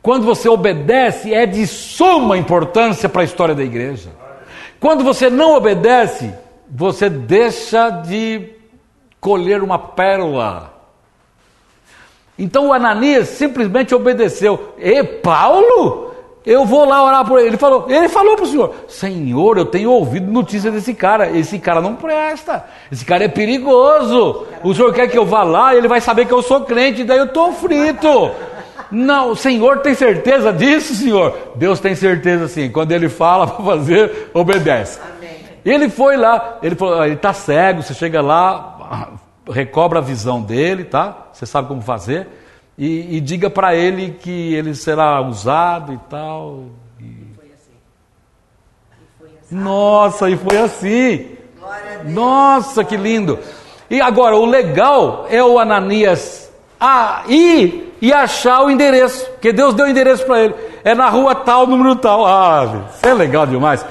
[0.00, 4.10] Quando você obedece, é de suma importância para a história da igreja.
[4.78, 6.32] Quando você não obedece,
[6.70, 8.50] você deixa de
[9.20, 10.72] colher uma pérola.
[12.38, 14.74] Então o Ananias simplesmente obedeceu.
[14.78, 16.12] E Paulo,
[16.44, 17.48] eu vou lá orar por ele.
[17.48, 21.30] Ele falou, ele falou para o Senhor: Senhor, eu tenho ouvido notícia desse cara.
[21.30, 22.64] Esse cara não presta.
[22.92, 24.46] Esse cara é perigoso.
[24.62, 27.18] O Senhor quer que eu vá lá, ele vai saber que eu sou crente, daí
[27.18, 28.30] eu estou frito.
[28.90, 31.36] Não, o Senhor tem certeza disso, Senhor?
[31.56, 32.70] Deus tem certeza sim.
[32.70, 35.00] Quando ele fala para fazer, obedece.
[35.64, 39.12] E ele foi lá, ele falou, ele está cego, você chega lá,
[39.50, 41.28] recobra a visão dele, tá?
[41.32, 42.28] Você sabe como fazer.
[42.76, 46.64] E, e diga para ele que ele será usado e tal.
[47.00, 47.34] E...
[47.34, 47.72] Foi assim.
[48.90, 49.56] E foi assim.
[49.56, 51.34] Nossa, e foi assim.
[52.04, 53.38] Nossa, que lindo.
[53.88, 56.44] E agora, o legal é o Ananias
[56.80, 60.54] ah, ir e achar o endereço, porque Deus deu o endereço para ele.
[60.84, 62.26] É na rua tal, número tal.
[62.26, 63.86] Ah, isso é legal demais.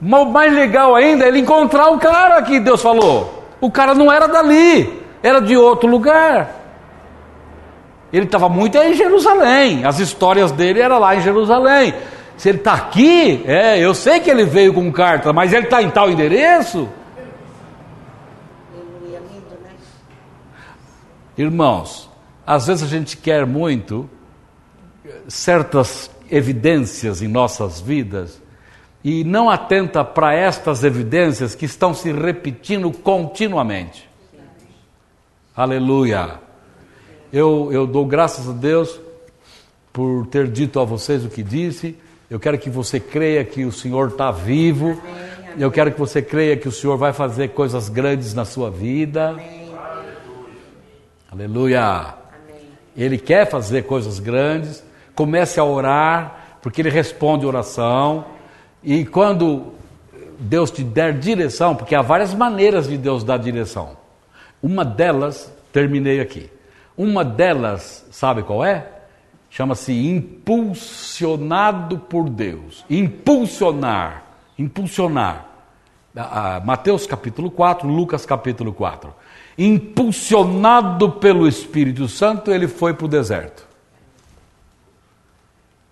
[0.00, 3.44] Mas o mais legal ainda é ele encontrar o cara que Deus falou.
[3.60, 6.56] O cara não era dali, era de outro lugar.
[8.12, 11.94] Ele estava muito em Jerusalém, as histórias dele eram lá em Jerusalém.
[12.36, 15.82] Se ele está aqui, é, eu sei que ele veio com carta, mas ele está
[15.82, 16.88] em tal endereço.
[21.36, 22.10] Irmãos,
[22.46, 24.08] às vezes a gente quer muito
[25.28, 28.40] certas evidências em nossas vidas
[29.02, 34.08] e não atenta para estas evidências que estão se repetindo continuamente.
[35.56, 36.38] Aleluia.
[37.32, 39.00] Eu, eu dou graças a Deus
[39.92, 41.96] por ter dito a vocês o que disse.
[42.30, 45.00] Eu quero que você creia que o Senhor está vivo.
[45.58, 49.36] Eu quero que você creia que o Senhor vai fazer coisas grandes na sua vida.
[51.30, 52.14] Aleluia.
[52.96, 54.84] Ele quer fazer coisas grandes.
[55.14, 58.24] Comece a orar, porque Ele responde oração.
[58.82, 59.74] E quando
[60.38, 63.96] Deus te der direção, porque há várias maneiras de Deus dar direção.
[64.62, 66.50] Uma delas, terminei aqui.
[66.96, 68.86] Uma delas, sabe qual é?
[69.50, 72.84] Chama-se impulsionado por Deus.
[72.88, 74.24] Impulsionar.
[74.58, 75.46] Impulsionar.
[76.64, 79.14] Mateus capítulo 4, Lucas capítulo 4.
[79.58, 83.68] Impulsionado pelo Espírito Santo, ele foi para o deserto.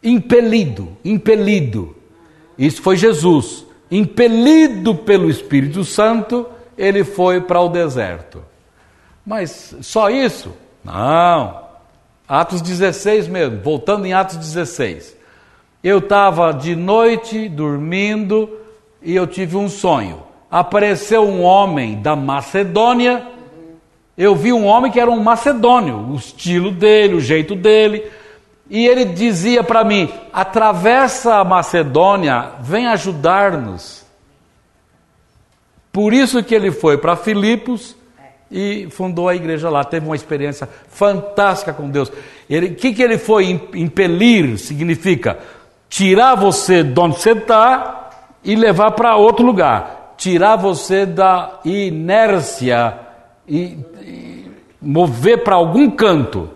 [0.03, 1.98] Impelido, impelido
[2.59, 3.65] Isso foi Jesus.
[3.91, 6.47] Impelido pelo Espírito Santo,
[6.77, 8.43] ele foi para o deserto.
[9.25, 10.53] Mas só isso?
[10.85, 11.69] Não.
[12.29, 15.17] Atos 16 mesmo, voltando em Atos 16.
[15.83, 18.51] Eu estava de noite dormindo
[19.03, 20.23] e eu tive um sonho.
[20.51, 23.27] Apareceu um homem da Macedônia.
[24.17, 28.11] Eu vi um homem que era um macedônio, o estilo dele, o jeito dele.
[28.71, 34.07] E ele dizia para mim: atravessa a Macedônia, vem ajudar-nos.
[35.93, 37.97] Por isso que ele foi para Filipos
[38.51, 39.85] e fundou a igreja lá.
[39.85, 42.09] Teve uma experiência fantástica com Deus.
[42.09, 44.59] O que, que ele foi impelir?
[44.59, 45.39] Significa
[45.89, 48.11] tirar você de onde você está
[48.45, 50.15] e levar para outro lugar.
[50.17, 52.99] Tirar você da inércia
[53.47, 54.51] e, e
[54.81, 56.51] mover para algum canto.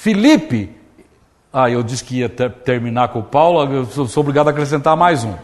[0.00, 0.70] Filipe,
[1.52, 4.50] ah, eu disse que ia ter, terminar com o Paulo, eu sou, sou obrigado a
[4.50, 5.34] acrescentar mais um.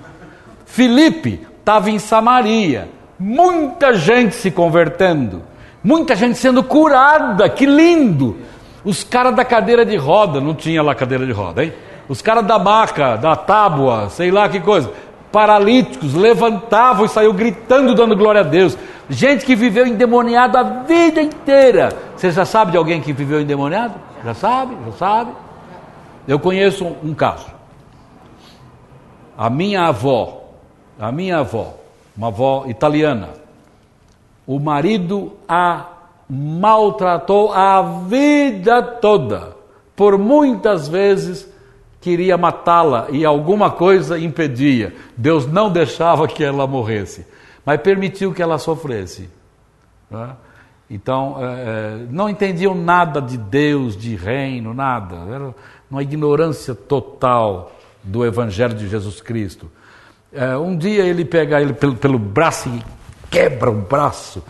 [0.64, 2.88] Filipe estava em Samaria,
[3.18, 5.42] muita gente se convertendo,
[5.84, 8.38] muita gente sendo curada, que lindo!
[8.82, 11.74] Os caras da cadeira de roda, não tinha lá cadeira de roda, hein?
[12.08, 14.90] Os caras da maca, da tábua, sei lá que coisa,
[15.30, 18.74] paralíticos, levantavam e saiu gritando, dando glória a Deus.
[19.10, 21.90] Gente que viveu endemoniado a vida inteira.
[22.16, 24.15] Você já sabe de alguém que viveu endemoniado?
[24.26, 24.76] Já sabe?
[24.86, 25.32] Já sabe?
[26.26, 27.46] Eu conheço um, um caso.
[29.38, 30.50] A minha avó,
[30.98, 31.74] a minha avó,
[32.16, 33.28] uma avó italiana,
[34.44, 35.86] o marido a
[36.28, 39.54] maltratou a vida toda.
[39.94, 41.48] Por muitas vezes
[42.00, 44.92] queria matá-la e alguma coisa impedia.
[45.16, 47.24] Deus não deixava que ela morresse,
[47.64, 49.30] mas permitiu que ela sofresse.
[50.10, 50.30] Né?
[50.88, 55.16] Então, é, é, não entendiam nada de Deus, de reino, nada.
[55.32, 55.54] Era
[55.90, 57.72] uma ignorância total
[58.02, 59.70] do Evangelho de Jesus Cristo.
[60.32, 62.82] É, um dia ele pega ele pelo, pelo braço e
[63.30, 64.42] quebra o braço.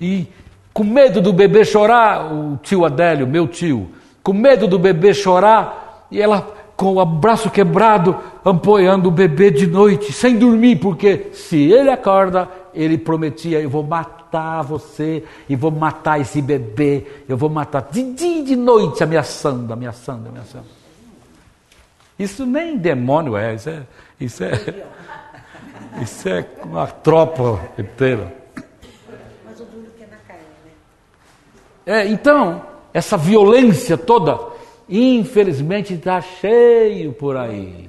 [0.00, 0.26] E
[0.72, 3.90] com medo do bebê chorar, o tio Adélio, meu tio,
[4.22, 9.66] com medo do bebê chorar, e ela com o braço quebrado, apoiando o bebê de
[9.66, 15.70] noite, sem dormir, porque se ele acorda, ele prometia: Eu vou matar você e vou
[15.70, 20.66] matar esse bebê, eu vou matar de dia e de noite, ameaçando, ameaçando, ameaçando.
[22.18, 23.82] Isso nem demônio é, isso é,
[24.20, 24.52] isso é,
[26.02, 28.34] isso é uma tropa inteira.
[29.44, 32.02] Mas o duro que é na carne, né?
[32.02, 34.38] É, então, essa violência toda,
[34.88, 37.88] infelizmente está cheio por aí.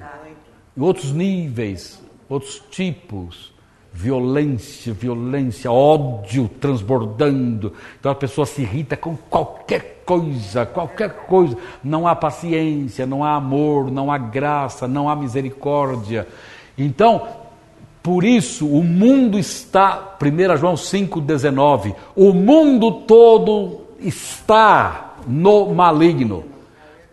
[0.76, 3.55] Em outros níveis, outros tipos
[3.96, 7.72] violência, violência, ódio transbordando.
[7.98, 11.56] Então a pessoa se irrita com qualquer coisa, qualquer coisa.
[11.82, 16.28] Não há paciência, não há amor, não há graça, não há misericórdia.
[16.76, 17.26] Então,
[18.02, 26.44] por isso o mundo está, 1 João 5,19, o mundo todo está no maligno.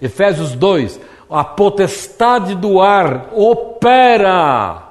[0.01, 4.82] Efésios 2, a potestade do ar opera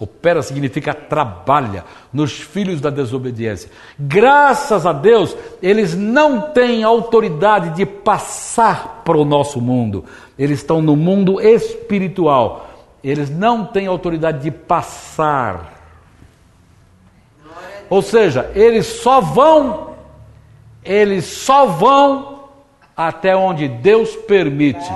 [0.00, 3.70] Opera significa trabalha nos filhos da desobediência.
[3.98, 10.06] Graças a Deus, eles não têm autoridade de passar para o nosso mundo.
[10.38, 12.70] Eles estão no mundo espiritual.
[13.04, 15.74] Eles não têm autoridade de passar.
[17.90, 19.90] Ou seja, eles só vão,
[20.82, 22.44] eles só vão
[22.96, 24.90] até onde Deus permite.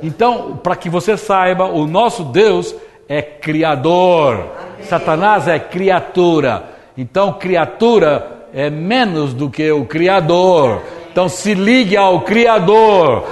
[0.00, 2.72] Então, para que você saiba, o nosso Deus
[3.08, 4.52] é criador,
[4.82, 6.64] Satanás é criatura.
[6.96, 10.82] Então, criatura é menos do que o criador.
[11.10, 13.24] Então, se ligue ao criador.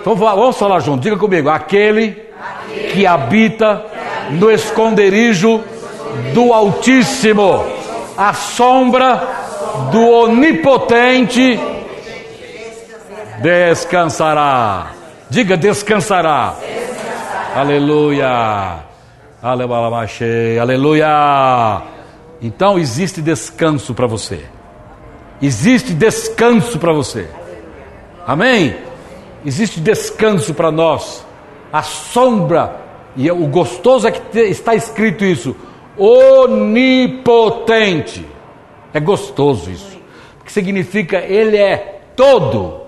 [0.00, 2.10] Então, vamos falar junto, diga comigo: aquele
[2.92, 3.84] que habita
[4.30, 5.62] no esconderijo
[6.32, 7.64] do Altíssimo,
[8.16, 9.22] a sombra
[9.90, 11.58] do Onipotente
[13.40, 14.92] descansará.
[15.28, 16.54] Diga descansará.
[17.54, 18.91] Aleluia.
[19.42, 21.08] Aleluia!
[22.40, 24.44] Então existe descanso para você.
[25.40, 27.28] Existe descanso para você.
[28.24, 28.76] Amém?
[29.44, 31.26] Existe descanso para nós.
[31.72, 32.80] A sombra,
[33.16, 35.56] e o gostoso é que está escrito isso:
[35.96, 38.24] onipotente.
[38.94, 39.98] É gostoso isso.
[40.44, 42.82] Que significa ele é todo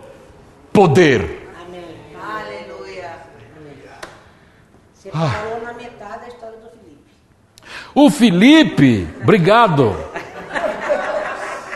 [0.73, 1.51] poder.
[1.67, 1.97] Amém.
[2.23, 3.17] Aleluia.
[5.13, 5.29] Ah.
[5.29, 7.03] falou na metade da história do Felipe.
[7.95, 9.95] O Felipe, obrigado.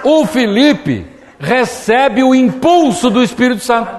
[0.03, 1.07] O Felipe
[1.39, 3.91] recebe o impulso do Espírito Santo.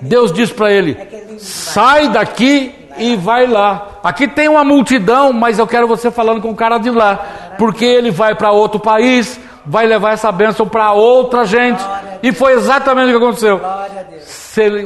[0.00, 3.98] Deus diz para ele: é sai daqui e vai lá.
[4.04, 7.84] Aqui tem uma multidão, mas eu quero você falando com o cara de lá, porque
[7.84, 11.82] ele vai para outro país, vai levar essa bênção para outra gente.
[12.22, 13.60] E foi exatamente o que aconteceu.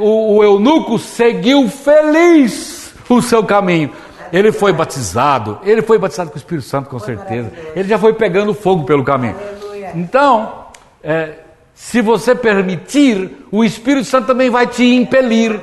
[0.00, 3.90] O eunuco seguiu feliz o seu caminho.
[4.32, 7.52] Ele foi batizado, ele foi batizado com o Espírito Santo, com certeza.
[7.74, 9.36] Ele já foi pegando fogo pelo caminho.
[9.36, 9.92] Aleluia.
[9.94, 10.66] Então,
[11.02, 11.34] é,
[11.74, 15.60] se você permitir, o Espírito Santo também vai te impelir.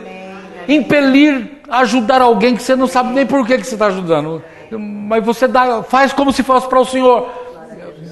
[0.68, 4.41] Impelir, ajudar alguém que você não sabe nem por que, que você está ajudando.
[4.72, 7.30] Mas você dá, faz como se fosse para o Senhor.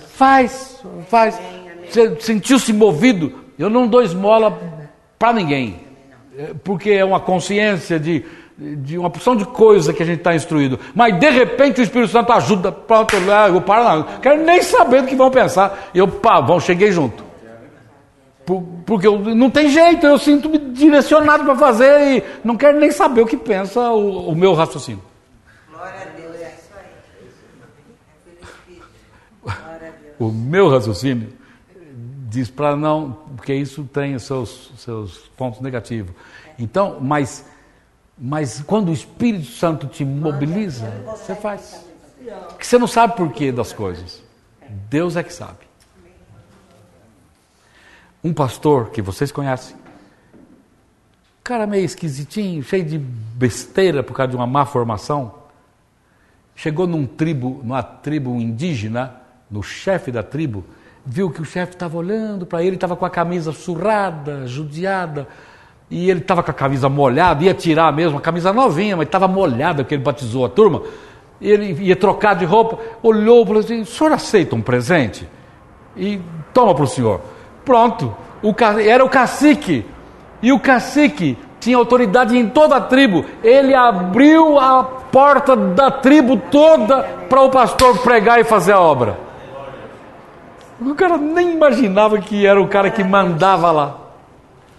[0.10, 1.40] Faz, faz.
[1.90, 3.34] Você sentiu-se movido?
[3.58, 4.60] Eu não dou esmola
[5.18, 5.80] para ninguém.
[6.38, 8.26] É, Porque é uma consciência de,
[8.78, 10.80] de uma porção de coisa que a gente está instruído.
[10.96, 12.72] Mas de repente o Espírito Santo ajuda.
[12.72, 14.04] Pronto, eu paro lá.
[14.22, 15.90] Quero nem saber do que vão pensar.
[15.94, 17.24] Eu, pá, bom, cheguei junto.
[18.46, 22.92] Por- Porque eu, não tem jeito, eu sinto-me direcionado para fazer e não quero nem
[22.92, 25.02] saber o que pensa o, o meu raciocínio.
[25.72, 26.36] Glória a Deus.
[26.42, 26.70] É isso
[29.48, 29.54] aí.
[30.20, 30.24] É.
[30.24, 31.30] O meu raciocínio
[32.30, 36.12] diz para não, porque isso tem os seus, seus pontos negativos.
[36.58, 37.46] Então, mas,
[38.26, 41.86] mas quando o Espírito Santo te mobiliza, você faz.
[42.58, 44.24] Que você não sabe por quê das coisas.
[44.90, 45.60] Deus é que sabe.
[48.24, 49.76] Um pastor que vocês conhecem,
[51.44, 55.40] cara meio esquisitinho, cheio de besteira por causa de uma má formação,
[56.56, 59.18] chegou num tribo, numa tribo indígena,
[59.52, 60.64] no chefe da tribo,
[61.06, 65.28] viu que o chefe estava olhando para ele, estava com a camisa surrada, judiada,
[65.94, 69.28] e ele estava com a camisa molhada, ia tirar mesmo, a camisa novinha, mas estava
[69.28, 70.82] molhada porque ele batizou a turma.
[71.40, 75.30] Ele ia trocar de roupa, olhou e falou assim: o senhor aceita um presente?
[75.96, 76.20] E
[76.52, 77.22] toma para o senhor.
[77.64, 79.86] Pronto, o, era o cacique.
[80.42, 83.24] E o cacique tinha autoridade em toda a tribo.
[83.44, 89.16] Ele abriu a porta da tribo toda para o pastor pregar e fazer a obra.
[90.82, 94.03] O cara nem imaginava que era o cara que mandava lá.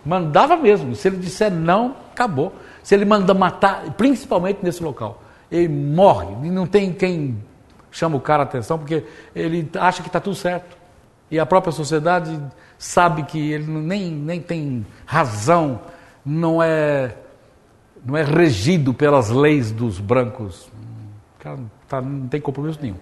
[0.05, 0.95] Mandava mesmo.
[0.95, 2.53] Se ele disser não, acabou.
[2.83, 6.29] Se ele manda matar, principalmente nesse local, ele morre.
[6.47, 7.43] E não tem quem
[7.91, 10.77] chama o cara a atenção, porque ele acha que está tudo certo.
[11.31, 12.39] E a própria sociedade
[12.77, 15.81] sabe que ele nem, nem tem razão,
[16.25, 17.17] não é,
[18.05, 20.67] não é regido pelas leis dos brancos.
[21.39, 22.97] O cara tá- não tem compromisso nenhum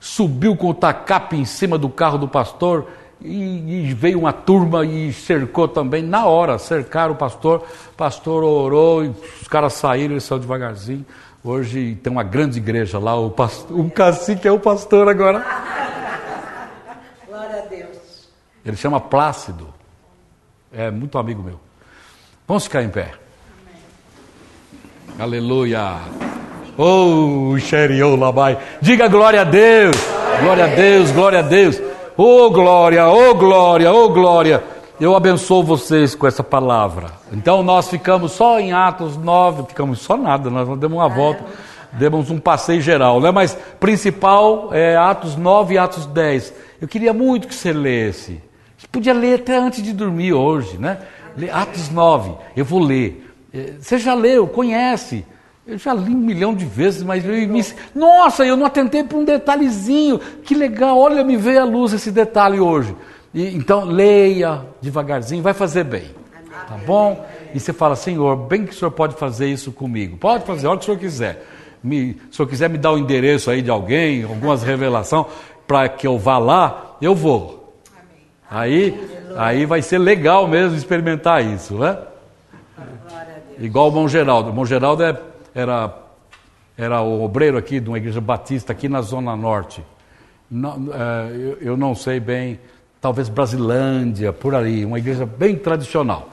[0.00, 2.88] subiu com o tacape em cima do carro do pastor
[3.22, 8.42] e, e veio uma turma e cercou também na hora, cercaram o pastor, o pastor
[8.42, 9.08] orou e
[9.40, 11.04] os caras saíram, ele saiu devagarzinho.
[11.42, 15.44] Hoje tem uma grande igreja lá, o, pastor, o cacique é o pastor agora.
[17.26, 18.28] Glória a Deus.
[18.64, 19.68] Ele chama Plácido,
[20.72, 21.60] é muito amigo meu.
[22.46, 23.12] Vamos ficar em pé.
[25.18, 25.98] Aleluia.
[26.76, 28.58] Oh, Xeriou Labai.
[28.80, 29.96] Diga glória a Deus.
[30.40, 31.89] Glória a Deus, glória a Deus.
[32.16, 34.62] Oh, glória, oh, glória, oh, glória.
[35.00, 37.06] Eu abençoo vocês com essa palavra.
[37.32, 41.42] Então nós ficamos só em Atos 9, ficamos só nada, nós demos uma volta,
[41.92, 43.30] demos um passeio geral, né?
[43.30, 46.52] Mas principal é Atos 9 e Atos 10.
[46.80, 48.40] Eu queria muito que você lesse.
[48.76, 50.98] Você podia ler até antes de dormir hoje, né?
[51.52, 53.30] Atos 9, eu vou ler.
[53.54, 55.24] Eh, Você já leu, conhece.
[55.70, 57.64] Eu já li um milhão de vezes, mas eu me...
[57.94, 60.18] Nossa, eu não atentei para um detalhezinho.
[60.42, 62.94] Que legal, olha, me veio à luz esse detalhe hoje.
[63.32, 66.10] E, então, leia devagarzinho, vai fazer bem.
[66.68, 67.24] Tá bom?
[67.54, 70.16] E você fala, Senhor, bem que o Senhor pode fazer isso comigo.
[70.16, 71.46] Pode fazer, a hora que o Senhor quiser.
[71.82, 75.26] Me, se o Senhor quiser me dar o endereço aí de alguém, algumas revelações,
[75.68, 77.78] para que eu vá lá, eu vou.
[78.50, 79.00] Aí,
[79.36, 81.96] aí vai ser legal mesmo experimentar isso, né?
[83.60, 84.50] Igual o Mão Geraldo.
[84.50, 85.96] O Mão Geraldo é- era,
[86.76, 89.84] era o obreiro aqui de uma igreja batista aqui na Zona Norte.
[90.50, 92.58] Não, é, eu, eu não sei bem,
[93.00, 96.28] talvez Brasilândia, por ali, uma igreja bem tradicional.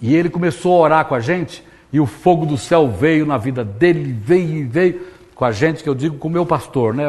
[0.00, 3.36] E ele começou a orar com a gente e o fogo do céu veio na
[3.36, 5.00] vida dele, veio e veio
[5.34, 7.04] com a gente, que eu digo com o meu pastor, né?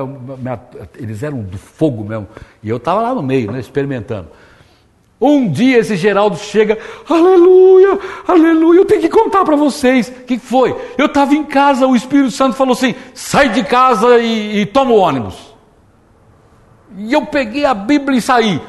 [0.98, 2.28] Eles eram do fogo mesmo.
[2.64, 4.30] E eu estava lá no meio, né, experimentando.
[5.22, 10.08] Um dia esse Geraldo chega, aleluia, aleluia, eu tenho que contar para vocês.
[10.08, 10.76] O que foi?
[10.98, 14.92] Eu estava em casa, o Espírito Santo falou assim: sai de casa e, e toma
[14.92, 15.36] o ônibus.
[16.98, 18.60] E eu peguei a Bíblia e saí.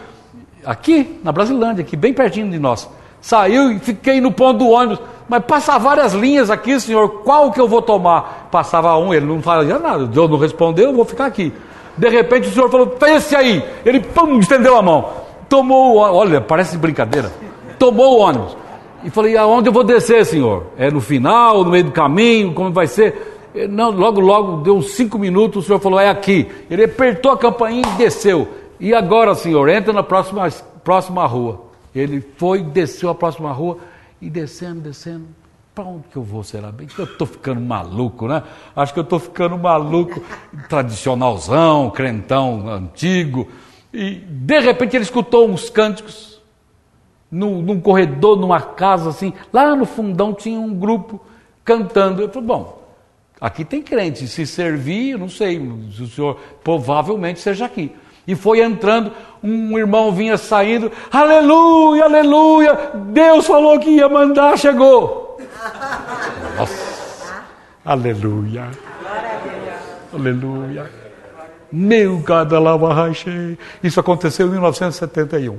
[0.63, 2.87] Aqui, na Brasilândia, aqui bem pertinho de nós.
[3.23, 5.01] Saiu e fiquei no ponto do ônibus.
[5.27, 8.49] Mas passa várias linhas aqui, senhor, qual que eu vou tomar?
[8.51, 10.05] Passava um, ele não fazia nada.
[10.05, 11.51] Deus não respondeu, eu vou ficar aqui.
[11.97, 13.65] De repente o senhor falou, esse aí.
[13.87, 15.22] Ele, pum, estendeu a mão.
[15.53, 16.19] Tomou o ônibus.
[16.19, 17.31] Olha, parece brincadeira.
[17.79, 18.57] Tomou o ônibus.
[19.05, 20.69] E falei, aonde eu vou descer, senhor?
[20.79, 23.51] É no final, no meio do caminho, como vai ser?
[23.69, 26.51] Não, logo, logo, deu uns cinco minutos, o senhor falou, é aqui.
[26.71, 28.49] Ele apertou a campainha e desceu.
[28.81, 30.49] E agora, senhor, entra na próxima,
[30.83, 31.65] próxima rua.
[31.95, 33.77] Ele foi, desceu a próxima rua
[34.23, 35.27] e descendo, descendo.
[35.75, 36.87] Para onde que eu vou, será bem?
[36.97, 38.43] Eu estou ficando maluco, né?
[38.75, 40.23] Acho que eu estou ficando maluco,
[40.71, 43.49] tradicionalzão, crentão antigo.
[43.93, 46.40] E de repente ele escutou uns cânticos
[47.30, 49.32] num, num corredor, numa casa assim.
[49.53, 51.20] Lá no fundão tinha um grupo
[51.64, 52.22] cantando.
[52.22, 52.82] Eu falei, bom,
[53.40, 57.95] aqui tem crente, se servir, não sei, o senhor provavelmente seja aqui.
[58.26, 59.12] E foi entrando,
[59.43, 65.38] um irmão vinha saindo, aleluia, aleluia, Deus falou que ia mandar, chegou.
[66.57, 66.93] Nossa.
[67.84, 68.70] Aleluia.
[70.14, 71.02] Aleluia.
[71.73, 73.59] Meu cada lava rachei.
[73.83, 75.59] Isso aconteceu em 1971.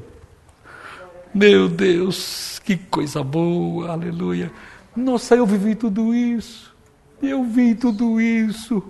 [1.33, 4.51] Meu Deus, que coisa boa, aleluia.
[4.95, 6.73] Nossa, eu vivi tudo isso.
[7.21, 8.83] Eu vi tudo isso.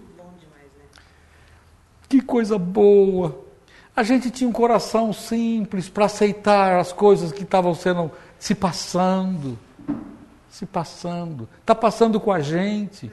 [2.09, 3.39] Que coisa boa.
[3.95, 9.57] A gente tinha um coração simples para aceitar as coisas que estavam sendo se passando
[10.53, 13.11] se passando, está passando com a gente.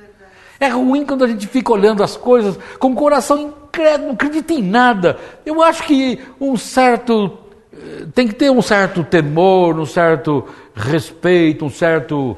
[0.60, 4.52] É ruim quando a gente fica olhando as coisas com o coração incrédulo, não acredita
[4.52, 5.16] em nada.
[5.46, 7.38] Eu acho que um certo.
[7.72, 10.44] Eh, tem que ter um certo temor, um certo
[10.74, 12.36] respeito, um certo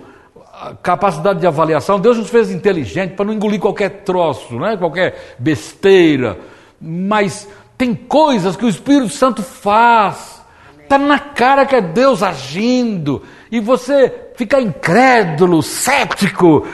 [0.52, 1.98] ah, capacidade de avaliação.
[1.98, 4.76] Deus nos fez inteligente para não engolir qualquer troço, né?
[4.76, 6.38] qualquer besteira.
[6.80, 10.42] Mas tem coisas que o Espírito Santo faz.
[10.78, 13.22] Está na cara que é Deus agindo.
[13.50, 16.66] E você ficar incrédulo, cético,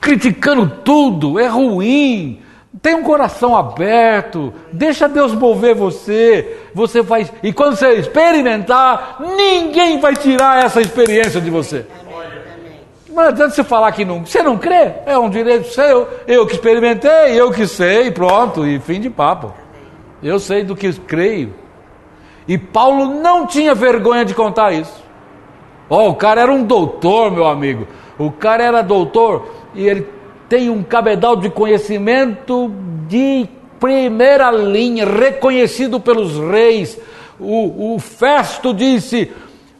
[0.00, 2.40] criticando tudo, é ruim.
[2.82, 6.58] Tem um coração aberto, deixa Deus mover você.
[6.74, 11.86] Você vai e quando você experimentar, ninguém vai tirar essa experiência de você.
[13.08, 16.06] Não adianta você falar que não, você não crê, é um direito seu.
[16.26, 19.54] Eu que experimentei, eu que sei, pronto, e fim de papo.
[20.22, 21.54] Eu sei do que creio.
[22.46, 25.02] E Paulo não tinha vergonha de contar isso.
[25.88, 27.86] Oh, o cara era um doutor, meu amigo.
[28.18, 30.15] O cara era doutor e ele
[30.48, 32.72] tem um cabedal de conhecimento
[33.08, 33.48] de
[33.80, 36.98] primeira linha, reconhecido pelos reis.
[37.38, 39.30] O, o Festo disse: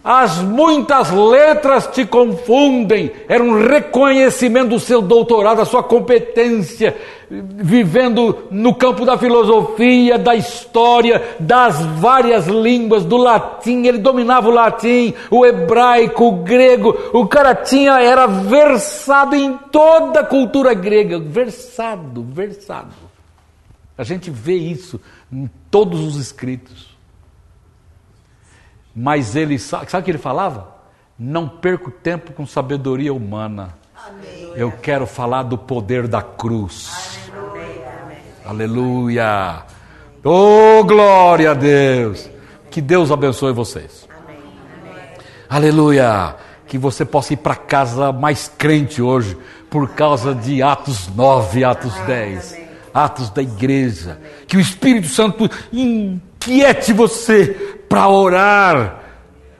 [0.06, 3.10] as muitas letras te confundem.
[3.28, 6.96] Era um reconhecimento do seu doutorado, da sua competência,
[7.28, 13.84] vivendo no campo da filosofia, da história, das várias línguas, do latim.
[13.84, 16.96] Ele dominava o latim, o hebraico, o grego.
[17.12, 21.18] O cara tinha, era versado em toda a cultura grega.
[21.18, 22.94] Versado, versado.
[23.98, 25.00] A gente vê isso
[25.32, 26.95] em todos os escritos.
[28.98, 30.74] Mas ele, sabe o que ele falava?
[31.18, 33.74] Não perco tempo com sabedoria humana.
[33.94, 34.52] Amém.
[34.54, 37.20] Eu quero falar do poder da cruz.
[38.46, 38.46] Aleluia.
[38.46, 39.62] Aleluia.
[40.24, 42.30] Oh, glória a Deus.
[42.70, 44.08] Que Deus abençoe vocês.
[44.24, 44.40] Amém.
[45.46, 46.34] Aleluia.
[46.66, 49.36] Que você possa ir para casa mais crente hoje,
[49.68, 52.60] por causa de Atos 9, Atos 10,
[52.94, 54.18] Atos da igreja.
[54.46, 59.00] Que o Espírito Santo inquiete você para orar,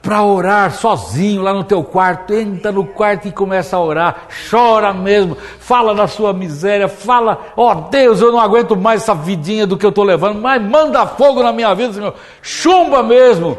[0.01, 4.93] para orar sozinho lá no teu quarto, entra no quarto e começa a orar, chora
[4.93, 9.67] mesmo, fala da sua miséria, fala, ó oh, Deus, eu não aguento mais essa vidinha
[9.67, 13.57] do que eu estou levando, mas manda fogo na minha vida, Senhor, chumba mesmo,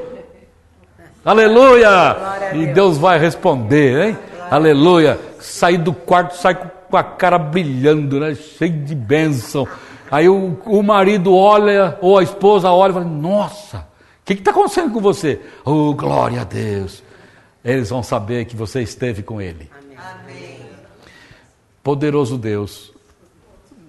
[1.24, 2.16] aleluia,
[2.54, 2.96] e Deus.
[2.96, 4.18] Vai responder, hein?
[4.50, 8.34] Aleluia, sair do quarto, sai com a cara brilhando, né?
[8.34, 9.68] cheio de bênção.
[10.10, 13.86] Aí o, o marido olha, ou a esposa olha e fala: Nossa,
[14.34, 15.40] que está acontecendo com você?
[15.64, 17.02] Oh, glória a Deus.
[17.64, 19.70] Eles vão saber que você esteve com Ele.
[19.96, 20.60] Amém.
[21.82, 22.92] Poderoso Deus,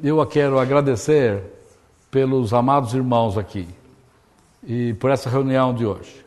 [0.02, 1.44] eu quero agradecer
[2.10, 3.68] pelos amados irmãos aqui
[4.66, 6.26] e por essa reunião de hoje.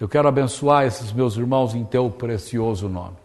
[0.00, 3.16] Eu quero abençoar esses meus irmãos em teu precioso nome.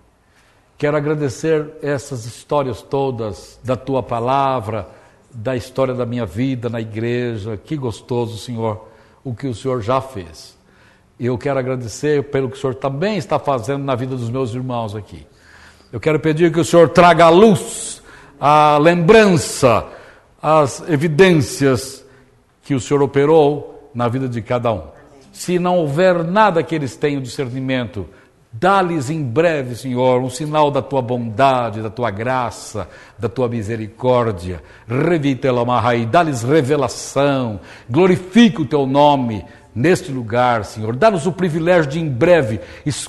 [0.80, 4.90] Quero agradecer essas histórias todas da tua palavra,
[5.32, 7.56] da história da minha vida na igreja.
[7.56, 8.93] Que gostoso, Senhor
[9.24, 10.58] o que o Senhor já fez.
[11.20, 14.54] E eu quero agradecer pelo que o Senhor também está fazendo na vida dos meus
[14.54, 15.26] irmãos aqui.
[15.92, 18.02] Eu quero pedir que o Senhor traga a luz,
[18.40, 19.86] a lembrança,
[20.42, 22.04] as evidências
[22.64, 24.84] que o Senhor operou na vida de cada um.
[25.32, 28.08] Se não houver nada que eles tenham discernimento,
[28.56, 34.62] Dá-lhes em breve, Senhor, um sinal da tua bondade, da tua graça, da tua misericórdia.
[34.88, 37.60] Revitelamahai, dá-lhes revelação,
[37.90, 39.44] glorifica o teu nome
[39.74, 40.96] neste lugar, Senhor.
[40.96, 42.60] Dá-nos o privilégio de, em breve,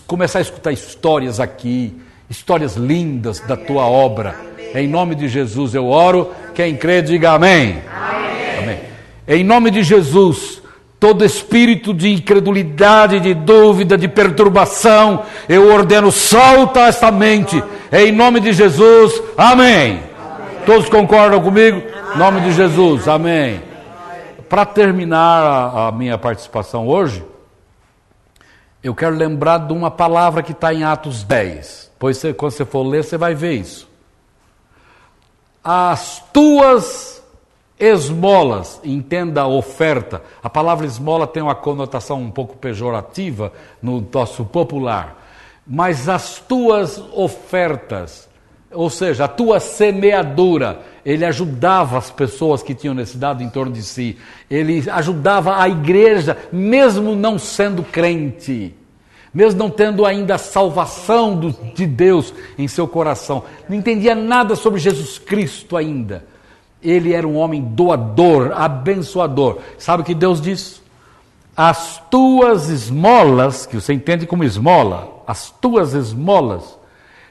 [0.07, 2.01] começar a escutar histórias aqui,
[2.31, 4.35] histórias lindas da tua obra.
[4.75, 6.33] Em nome de Jesus eu oro.
[6.55, 7.83] Quem crê, diga amém.
[7.95, 8.59] amém.
[8.63, 8.81] amém.
[9.29, 10.63] Em nome de Jesus,
[11.05, 17.63] todo espírito de incredulidade, de dúvida, de perturbação, eu ordeno, solta esta mente.
[17.93, 20.03] Em nome de Jesus, amém.
[20.65, 21.83] Todos concordam comigo?
[22.15, 23.61] Em nome de Jesus, amém.
[24.49, 27.23] Para terminar a, a minha participação hoje,
[28.83, 31.93] eu quero lembrar de uma palavra que está em Atos 10.
[31.99, 33.87] Pois você, quando você for ler, você vai ver isso.
[35.63, 37.14] As tuas
[37.85, 40.23] esmolas, entenda a oferta.
[40.43, 43.53] A palavra esmola tem uma conotação um pouco pejorativa
[43.83, 45.23] no nosso popular.
[45.67, 48.29] Mas as tuas ofertas,
[48.71, 53.83] ou seja, a tua semeadura, ele ajudava as pessoas que tinham necessidade em torno de
[53.83, 54.19] si,
[54.51, 58.75] ele ajudava a igreja, mesmo não sendo crente,
[59.33, 64.55] mesmo não tendo ainda a salvação do, de Deus em seu coração, não entendia nada
[64.55, 66.34] sobre Jesus Cristo ainda.
[66.85, 69.59] Ele era um homem doador, abençoador.
[69.79, 70.83] Sabe o que Deus diz?
[71.57, 76.79] As tuas esmolas, que você entende como esmola, as tuas esmolas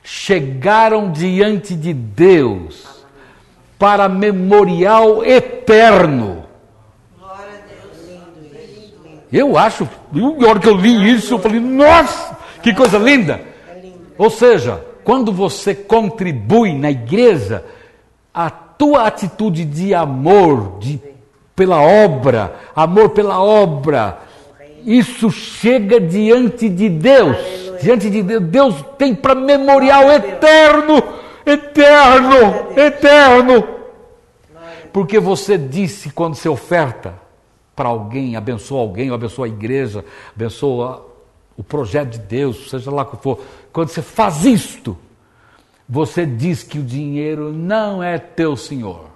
[0.03, 3.03] chegaram diante de Deus
[3.77, 6.43] para memorial eterno.
[9.31, 13.41] Eu acho, na hora que eu li isso, eu falei, nossa, que coisa linda!
[14.17, 17.65] Ou seja, quando você contribui na igreja,
[18.33, 18.49] a
[18.83, 20.99] tua atitude de amor, de,
[21.55, 24.19] pela obra, amor pela obra,
[24.85, 27.37] isso chega diante de Deus.
[27.81, 31.01] Diante de Deus, Deus tem para memorial eterno
[31.45, 33.67] eterno, eterno.
[34.91, 37.15] Porque você disse quando você oferta
[37.73, 40.03] para alguém, abençoa alguém, ou abençoa a igreja,
[40.35, 41.07] abençoa
[41.57, 43.39] o projeto de Deus, seja lá o que for.
[43.71, 44.97] Quando você faz isto,
[45.87, 49.09] você diz que o dinheiro não é teu senhor.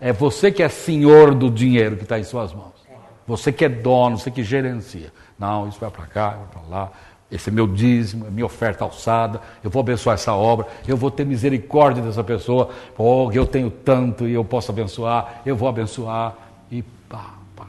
[0.00, 2.80] É você que é senhor do dinheiro que está em suas mãos.
[3.26, 5.12] Você que é dono, você que gerencia.
[5.38, 6.92] Não, isso vai para cá, vai para lá.
[7.30, 11.12] Esse é meu dízimo, é minha oferta alçada, eu vou abençoar essa obra, eu vou
[11.12, 16.34] ter misericórdia dessa pessoa, oh, eu tenho tanto e eu posso abençoar, eu vou abençoar,
[16.72, 17.68] e pá, pá.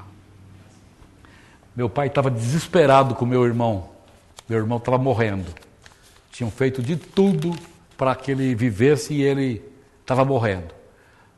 [1.76, 3.90] Meu pai estava desesperado com meu irmão,
[4.50, 5.46] meu irmão estava morrendo,
[6.32, 7.54] tinham feito de tudo
[8.02, 9.62] para que ele vivesse e ele
[10.02, 10.74] estava morrendo.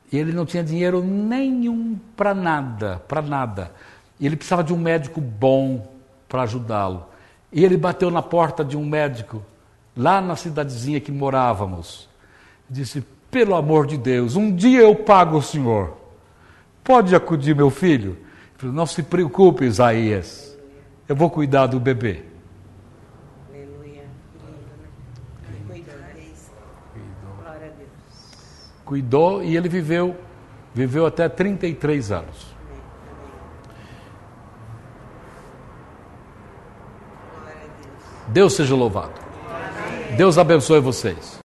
[0.10, 3.73] E ele não tinha dinheiro nenhum para nada, para nada.
[4.18, 5.85] E ele precisava de um médico bom
[6.30, 7.06] para ajudá-lo.
[7.52, 9.44] E ele bateu na porta de um médico,
[9.94, 12.07] lá na cidadezinha que morávamos.
[12.69, 15.98] Disse: Pelo amor de Deus, um dia eu pago o senhor.
[16.81, 18.11] Pode acudir meu filho?
[18.11, 20.57] Ele falou, Não se preocupe, Isaías.
[21.10, 22.23] Eu vou cuidar do bebê.
[23.49, 24.03] Aleluia.
[26.94, 27.35] Cuidou.
[27.41, 27.90] Glória a Deus.
[28.94, 30.15] Cuidou e ele viveu,
[30.72, 32.53] viveu até 33 anos.
[38.28, 39.14] Deus seja louvado.
[40.15, 41.41] Deus abençoe vocês.